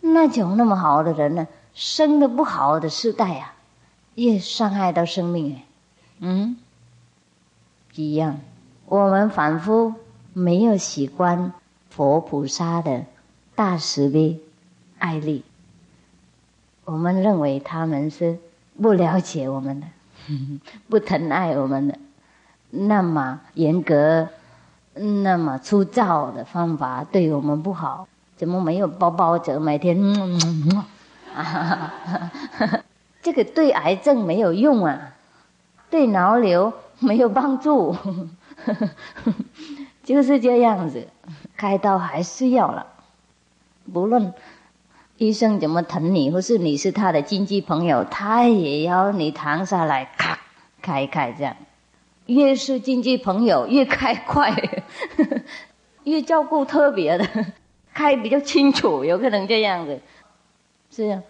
[0.00, 3.54] 那种那么好的人呢，生的不好的时代啊，
[4.16, 5.62] 越伤害到生命，
[6.18, 6.56] 嗯，
[7.94, 8.40] 一样。
[8.86, 9.94] 我们反复
[10.32, 11.52] 没有习惯
[11.88, 13.04] 佛菩萨的
[13.54, 14.40] 大慈悲
[14.98, 15.44] 爱力。
[16.84, 18.38] 我们认为他们是
[18.82, 19.86] 不了解我们的，
[20.90, 21.96] 不疼爱我们的，
[22.70, 24.28] 那么严格、
[24.94, 28.06] 那么粗糙的方法对我们不好。
[28.36, 29.98] 怎么没有包包着每天？
[31.34, 31.92] 啊
[33.20, 35.12] 这个对癌症没有用啊，
[35.90, 37.94] 对脑瘤没有帮助，
[40.02, 41.06] 就是这样子。
[41.56, 42.86] 开刀还是要了，
[43.92, 44.32] 不论。
[45.18, 50.38] 医生怎么疼你，或是你是他的经济朋友，他也要你躺下来，咔
[50.80, 51.54] 开开这样。
[52.30, 54.54] 越是经济朋友，越开快，
[56.04, 57.26] 越照顾特别的，
[57.92, 60.00] 开比较清楚，有可能这样子，
[60.90, 61.22] 是啊，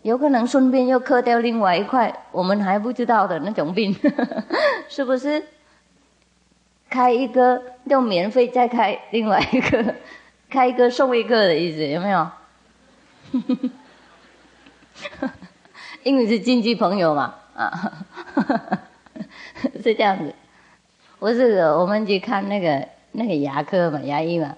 [0.00, 3.94] 有可能顺便又磕掉另外一块我们还不知道的那种病，
[4.88, 5.42] 是不是？
[6.88, 9.94] 开一个就免费再开另外一个，
[10.48, 12.30] 开一个送一个的意思，有没有？
[16.04, 17.92] 因为是经济朋友嘛，啊，
[19.86, 20.34] 是这样子。
[21.20, 24.52] 不是，我们去看那个那个牙科嘛，牙医嘛。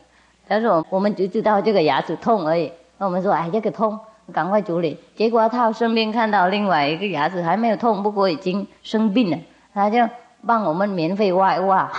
[0.48, 2.72] 他说我们就知道这个牙齿痛而已。
[2.96, 4.00] 那我们说，哎，这个痛，
[4.32, 4.98] 赶快处理。
[5.14, 9.38] 结果他身边看到另外一个牙齿还没有痛，不过已经生病了，
[9.74, 9.98] 他就
[10.46, 11.92] 帮我们免费挖一挖，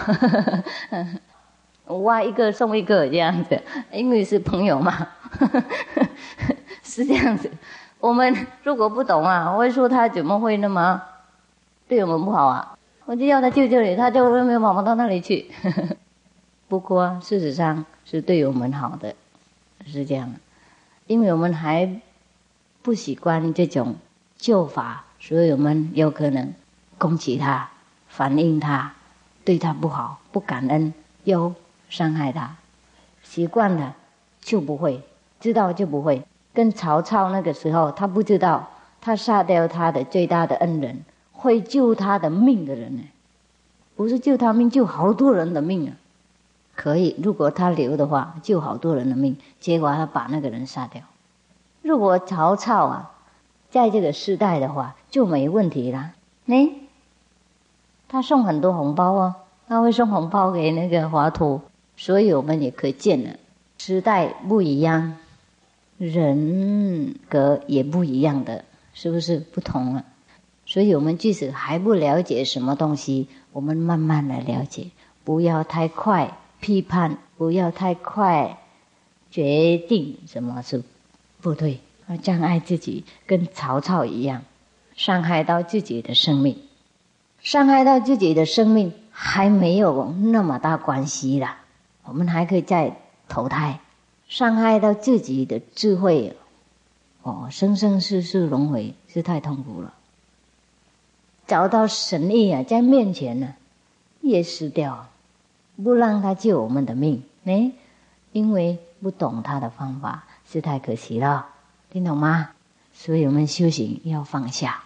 [2.04, 3.62] 挖一个送一个这样子，
[3.92, 5.08] 因为是朋友嘛。
[6.82, 7.52] 是这样子，
[8.00, 11.00] 我们如果不懂啊，我会说他怎么会那么
[11.88, 12.76] 对我们不好啊？
[13.10, 15.50] 我就要他救救你，他就没有跑到那里去。
[16.70, 19.16] 不过事实上是对我们好的，
[19.88, 20.32] 是这样，
[21.08, 21.90] 因为我们还
[22.84, 23.96] 不习惯这种
[24.38, 26.54] 救法，所以我们有可能
[27.00, 27.72] 攻击他、
[28.08, 28.94] 反映他，
[29.44, 30.94] 对他不好、不感恩，
[31.24, 31.56] 又
[31.90, 32.58] 伤害他。
[33.24, 33.96] 习惯了
[34.40, 35.02] 就不会，
[35.40, 36.22] 知道就不会。
[36.54, 38.70] 跟曹操那个时候，他不知道
[39.02, 41.04] 他杀掉他的最大的恩人，
[41.40, 43.04] 会救他的命的人呢，
[43.96, 45.96] 不是救他命，救好多人的命啊！
[46.76, 49.38] 可以，如果他留的话，救好多人的命。
[49.62, 51.02] 结果他把那个人杀掉。
[51.82, 53.12] 如果曹操啊，
[53.70, 56.12] 在这个时代的话，就没问题了。
[56.44, 56.76] 呢，
[58.10, 59.36] 他送很多红包哦，
[59.68, 61.62] 他会送红包给那个华佗，
[61.96, 63.38] 所以我们也可见了，
[63.78, 65.16] 时代不一样。
[65.98, 70.04] 人格也不一样的，是不是不同了？
[70.70, 74.92] 所以我们即使还不了解什么东西，我们慢慢来了解，
[75.24, 78.60] 不要太快批判，不要太快
[79.32, 80.84] 决定什么是
[81.42, 84.44] 不对，要障碍自己，跟曹操一样，
[84.96, 86.62] 伤害到自己的生命，
[87.42, 91.62] 伤害到自己的生命，还没有那么大关系啦，
[92.04, 92.96] 我们还可以再
[93.28, 93.80] 投胎，
[94.28, 96.38] 伤害到自己的智慧，
[97.24, 99.96] 哦，生生世世轮回是太痛苦了。
[101.50, 103.56] 找到神意啊，在面前呢，
[104.22, 105.08] 也失掉，
[105.84, 107.72] 不让他救我们的命，哎，
[108.32, 111.48] 因为不懂他的方法，是太可惜了，
[111.90, 112.52] 听懂吗？
[112.94, 114.84] 所以我们修行要放下，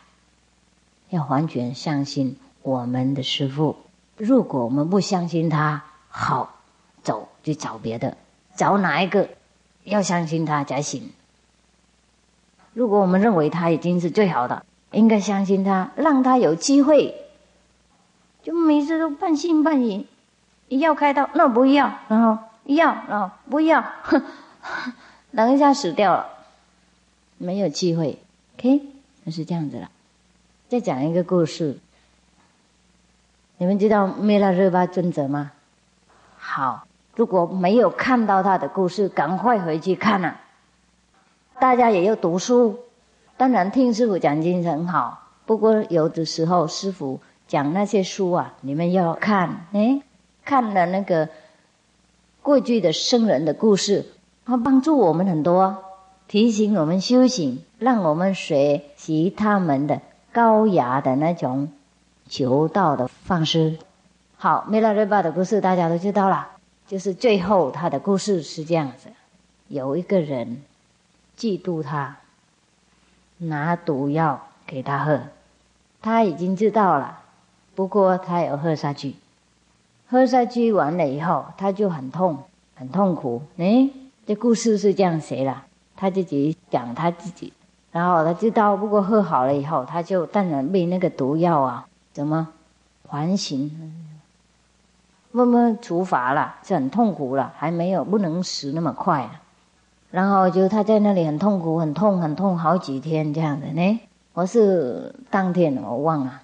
[1.10, 3.76] 要完全相信我们的师父。
[4.16, 6.56] 如果我们不相信他，好，
[7.02, 8.16] 走去找别的，
[8.56, 9.28] 找哪一个？
[9.84, 11.12] 要相信他才行。
[12.74, 17.16] 如果我们认为他已经是最好的，应该相信他，让他有机会。
[18.44, 20.08] 就每次都半信半疑，
[20.70, 24.24] 要开刀那不要，然后要，然后不要， 哼
[25.36, 26.30] 等一下死掉了。
[27.38, 28.20] 没有机会
[28.58, 28.82] ，OK，
[29.26, 29.90] 就是这样子了。
[30.70, 31.78] 再讲一个故事，
[33.58, 35.52] 你们知道弥勒热巴尊者吗？
[36.38, 36.86] 好，
[37.16, 40.40] 如果没有看到他的故事，赶快回去看啊！
[41.60, 42.80] 大家也要读书，
[43.38, 45.28] 当然听师傅讲经很好。
[45.46, 50.02] 不过有的时候师傅讲那些书啊，你们要看，哎，
[50.46, 51.28] 看了那个
[52.42, 54.06] 过去的圣人的故事，
[54.46, 55.84] 他帮助我们很多。
[56.26, 61.70] 提醒我们修行，让我们学习他们的高雅的那种
[62.28, 63.78] 求道的方式。
[64.38, 66.48] 好，弥勒日巴的故事大家都知道了，
[66.88, 69.10] 就是最后他的故事是这样子：
[69.68, 70.64] 有一个人
[71.38, 72.18] 嫉妒他，
[73.38, 75.20] 拿毒药给他喝，
[76.02, 77.20] 他已经知道了，
[77.76, 79.16] 不过他有喝下去，
[80.10, 82.38] 喝下去完了以后，他就很痛，
[82.76, 83.42] 很痛苦。
[83.58, 83.90] 哎，
[84.26, 85.66] 这故事是这样写了。
[85.96, 87.54] 他自己讲他自己，
[87.92, 92.50] 然后他知道，不过喝好了以后，他就当然被那个毒药啊，怎么
[93.08, 93.72] 还刑，
[95.32, 99.30] 慢慢处罚了，是很痛苦了，还没有不能死那么快。
[100.14, 104.00] 然后就他在那里很痛苦，很痛，很痛，好几天这样的呢。
[104.34, 106.40] 我是当天我忘了，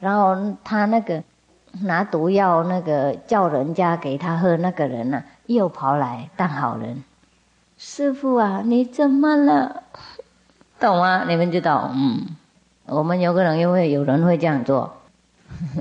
[0.00, 1.22] 然后他那个
[1.82, 7.04] 拿毒药那个叫人家给他喝那个人呢，又跑来当好人。
[7.78, 9.84] 师傅啊，你怎么了？
[10.80, 11.22] 懂吗？
[11.28, 11.92] 你们知道？
[11.94, 12.26] 嗯，
[12.86, 14.96] 我们有可能因为有人会这样做，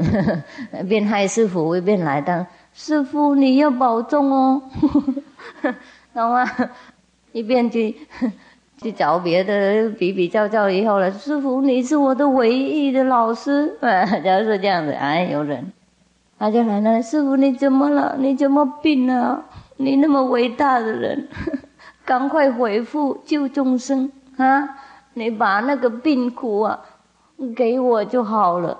[0.88, 2.46] 变害师傅，会变来当
[2.76, 4.62] 师傅，你要保重哦，
[6.14, 6.46] 懂吗？
[7.36, 7.94] 一边去
[8.82, 15.74] 去找别的比比较较以后了，师傅你是我的唯一的老师啊， 假如说这样子，哎，有人，
[16.40, 18.16] 他就来了，师傅你怎么了？
[18.18, 19.44] 你怎么病了？
[19.76, 21.28] 你那么伟大的人。
[22.06, 24.78] 赶快回复救众生啊！
[25.16, 26.80] 你把那个病苦啊
[27.56, 28.78] 给我就好了。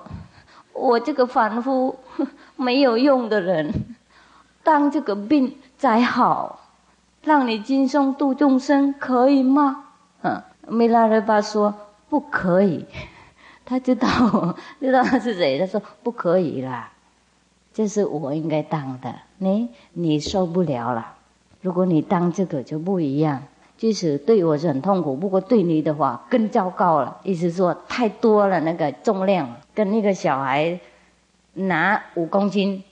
[0.72, 1.98] 我这个凡夫
[2.54, 3.72] 没有用的人，
[4.62, 6.65] 当这个病再好，
[7.26, 9.86] 让你今生度众生可以吗？
[10.22, 11.74] 嗯，弥拉热巴说
[12.08, 12.84] 不可以。
[13.64, 16.92] 他知道知道他是谁，他说不可以啦，
[17.74, 19.12] 这是我应该当的。
[19.38, 21.14] 你你受不了了。
[21.62, 23.42] 如果你当这个就不一样，
[23.76, 27.16] 即使对我是很痛苦，不过对你的话更糟糕了。
[27.24, 30.78] 意思说太多了，那个重量跟那个小孩
[31.54, 32.84] 拿五公斤，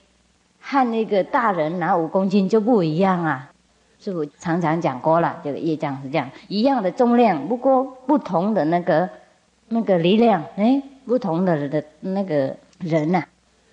[0.60, 3.52] 和那个大人拿五公斤就不一样啊。
[4.04, 9.08] 师傅常常讲过了，这个业障是这样，一样的重量，不过不同的那个
[9.68, 13.24] 那个力量，哎，不同的的那个人呐。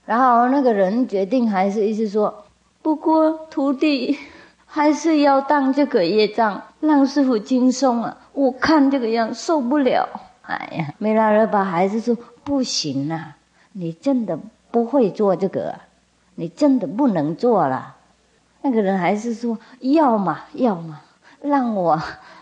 [0.06, 2.45] 然后那个人决定还是意思说，
[2.82, 4.18] 不过徒弟。
[4.74, 8.18] 还是要当这个业障，让师傅轻松啊！
[8.32, 10.08] 我看这个样受不了。
[10.44, 13.36] 哎呀，梅拉热巴还是说不行啊！
[13.74, 14.40] 你真的
[14.72, 15.76] 不会做这个，
[16.36, 17.98] 你真的不能做了。
[18.62, 21.02] 那个人还是说要嘛要嘛，
[21.42, 22.02] 让我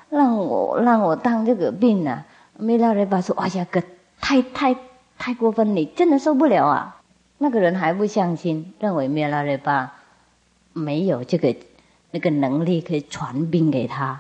[0.10, 2.26] 让我让我当这个病啊！
[2.58, 3.82] 梅拉热巴说：“哎呀，哥，
[4.20, 4.76] 太太
[5.18, 7.02] 太过分，你真的受不了啊！”
[7.38, 9.94] 那个人还不相信，认为梅拉热巴
[10.74, 11.56] 没有这个。
[12.12, 14.20] 那个能力可以传病给他，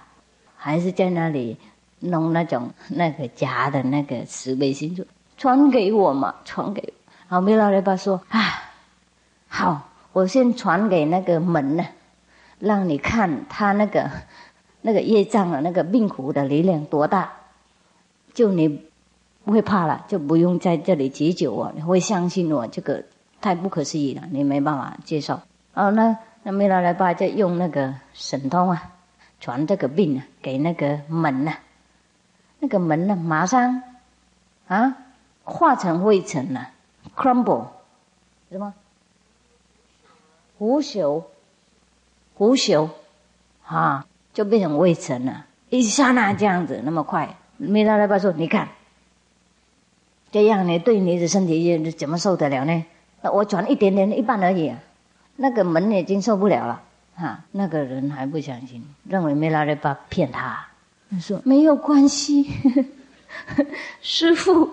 [0.56, 1.58] 还是在那里
[2.02, 5.04] 弄那种那个假的那个慈悲心，就
[5.40, 6.94] 传给我嘛，传给。
[7.28, 8.62] 然后弥勒雷巴说：“啊，
[9.48, 9.89] 好，
[10.20, 11.86] 我先传给那个门呢，
[12.60, 14.10] 让你看他那个
[14.82, 17.32] 那个业障的那个病苦的力量多大，
[18.34, 18.86] 就你
[19.46, 23.04] 不会怕了，就不用在这里急救我，你会相信我，这个
[23.42, 25.40] 太不可思议了，你没办法接受。
[25.74, 28.92] 哦，那。”那弥勒来巴就用那个神通啊，
[29.42, 31.52] 传这个病啊给那个门呐，
[32.60, 33.84] 那个门呢马上
[34.66, 34.96] 啊
[35.44, 36.70] 化成灰尘了
[37.14, 37.66] ，crumble，
[38.50, 38.74] 什么
[40.60, 41.24] 腐朽，
[42.38, 42.90] 腐朽，
[43.66, 45.46] 啊，就变成微尘了。
[45.70, 47.38] 一刹那这样子，那么快。
[47.56, 48.68] 弥勒来巴说：“你看，
[50.32, 52.86] 这样呢，对你的身体怎么受得了呢？
[53.22, 54.74] 那我转一点点，一半而已，
[55.38, 56.82] 那个门已经受不了了。
[57.16, 60.68] 哈，那个人还不相信，认为弥勒来巴骗他。
[61.10, 62.50] 他说没有关系，
[64.02, 64.70] 师傅，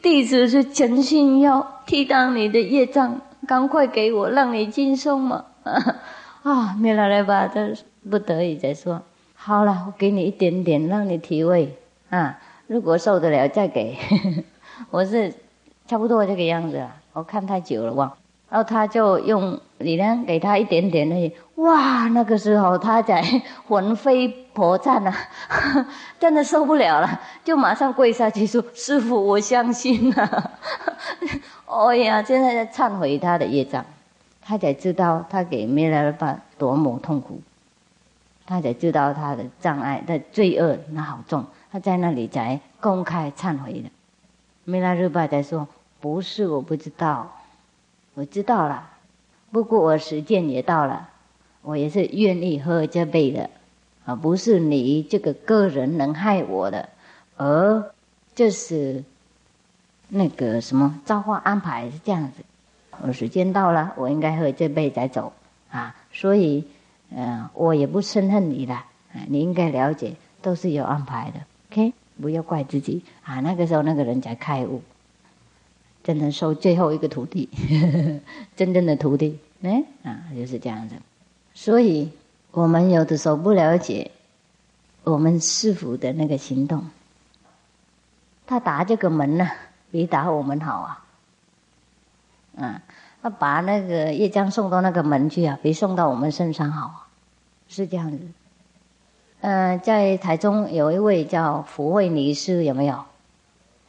[0.00, 5.44] 弟子是诚心要替当你的业障，赶快给我，让你轻松嘛。
[6.42, 7.74] 啊，弥勒来吧这
[8.10, 9.00] 不得已才说。”
[9.34, 11.76] 好了，我给你一点点，让你体味
[12.10, 12.38] 啊。
[12.66, 13.96] 如果受得了，再给。
[14.90, 15.32] 我是
[15.86, 16.92] 差不多这个样子了。
[17.12, 18.12] 我看太久了，哇。
[18.48, 21.32] 然后他就用你呢，给他一点点而已。
[21.56, 23.22] 哇，那个时候他在
[23.66, 25.12] 魂飞魄散呐，
[26.20, 30.52] 真的受不了了，就马上跪下去说：“师傅，我相信了。”
[31.66, 33.84] 哎呀，现在在忏悔他的业障，
[34.40, 37.40] 他才知道他给弥勒巴多么痛苦。
[38.46, 43.90] 他才知道他的障碍、的罪恶那好重，他在那里才公开忏悔的。
[44.62, 45.66] 弥勒日巴才说
[46.00, 47.32] ：“不是我不知道，
[48.14, 48.88] 我知道了，
[49.50, 51.08] 不过我时间也到了，
[51.62, 53.50] 我也是愿意喝这杯的，
[54.04, 56.88] 啊，不是你这个个人能害我的，
[57.36, 57.90] 而
[58.36, 59.02] 这是
[60.08, 62.44] 那个什么造化安排是这样子，
[63.02, 65.32] 我时间到了，我应该喝这杯再走
[65.70, 66.64] 啊，所以。”
[67.08, 68.76] 嗯，我也不深恨你的，
[69.28, 71.38] 你应该了解，都是有安排的。
[71.70, 73.38] OK，不要怪自己啊。
[73.38, 74.82] 那个时候那个人才开悟，
[76.02, 77.48] 真的收最后一个徒弟，
[78.56, 80.96] 真正的徒弟，哎啊，就是这样子。
[81.54, 82.10] 所以
[82.50, 84.10] 我们有的时候不了解
[85.04, 86.84] 我们师傅的那个行动，
[88.48, 89.48] 他打这个门呢，
[89.96, 91.04] 比打我们好啊。
[92.56, 92.80] 嗯。
[93.22, 97.08] 他把那个叶江送到那个门去啊，比送到我们身上好啊，
[97.66, 98.20] 是这样子。
[99.40, 103.04] 嗯，在台中有一位叫福慧女士，有没有？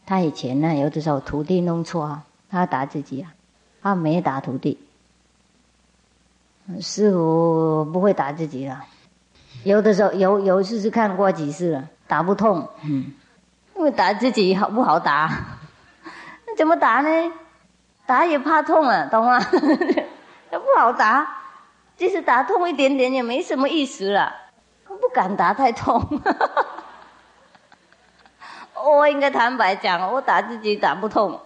[0.07, 3.35] 他以前呢，有的时候徒弟弄错啊，他打自己啊，
[3.84, 4.79] 他没打徒弟。
[6.81, 8.85] 师傅不会打自己了，
[9.63, 13.13] 有的时候有有一次是看过几次了，打不痛，嗯，
[13.75, 15.56] 因为打自己好不好打？
[16.57, 17.31] 怎么打呢？
[18.07, 19.39] 打也怕痛啊，懂吗？
[20.49, 21.43] 那不好打，
[21.95, 24.34] 即使打痛一点点也没什么意思了，
[24.88, 26.03] 不敢打太痛。
[28.84, 31.39] 我应该坦白讲，我打自己打不痛。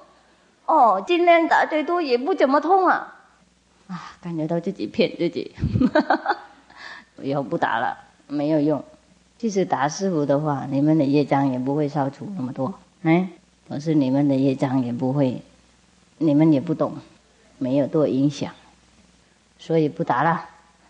[0.65, 3.15] 哦，尽量打最多也不怎么痛啊，
[3.89, 5.53] 啊，感觉到自己骗自己。
[7.21, 7.97] 以后不打了，
[8.27, 8.83] 没有用。
[9.37, 12.75] 即使打师傅的话，你们的业障也不会消除那么多。
[13.03, 13.29] 哎，
[13.71, 15.41] 可是你们的业障也不会。
[16.17, 16.97] 你们也不懂，
[17.57, 18.53] 没有多影响，
[19.57, 20.45] 所以不打了，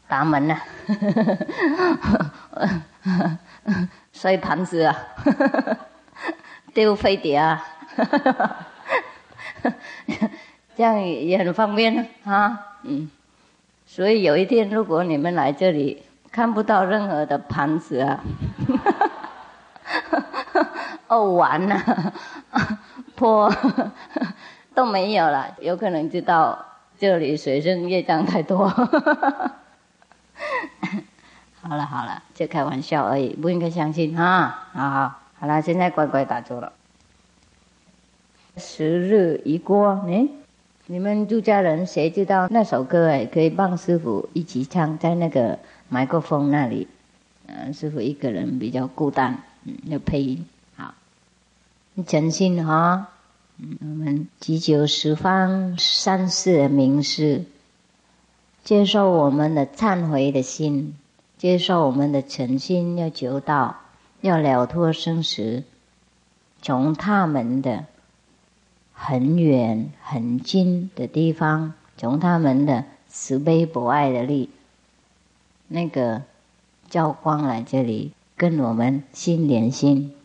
[0.09, 0.57] 打门了，
[4.11, 4.97] 摔盘子啊，
[6.73, 7.65] 丢飞碟啊，
[10.75, 13.09] 这样也很方便啊，嗯，
[13.85, 18.21] 所以有一天如果你们来这里看不到任何的盘子啊，
[21.07, 22.13] 哦完了，
[23.15, 23.53] 破。
[24.73, 26.65] 都没有了，有可能知道
[26.97, 28.69] 这里水生业障太多。
[31.61, 34.67] 好了好了，就开玩笑而已，不应该相信哈。
[34.71, 36.71] 好好，好了，现在乖乖打坐了。
[38.55, 40.29] 时日一过，哎，
[40.85, 43.09] 你们住家人谁知道那首歌？
[43.09, 45.59] 哎，可以帮师傅一起唱，在那个
[45.89, 46.87] 麦克风那里。
[47.47, 50.45] 嗯，师傅一个人比较孤单，嗯，要配音。
[52.07, 53.09] 诚心哈。
[53.79, 57.45] 我们祈求十方三世名师
[58.63, 60.95] 接受我们的忏悔的心，
[61.37, 63.81] 接受我们的诚心，要求道，
[64.21, 65.63] 要了脱生死，
[66.61, 67.85] 从他们的
[68.93, 74.49] 很远很近的地方，从他们的慈悲博爱的力，
[75.67, 76.23] 那个
[76.89, 80.15] 教光来这里跟我们心连心，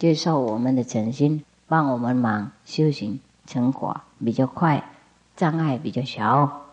[0.00, 1.44] 接受我们的诚心。
[1.68, 4.82] 帮我们忙修行成果比较快，
[5.36, 6.69] 障碍比较小。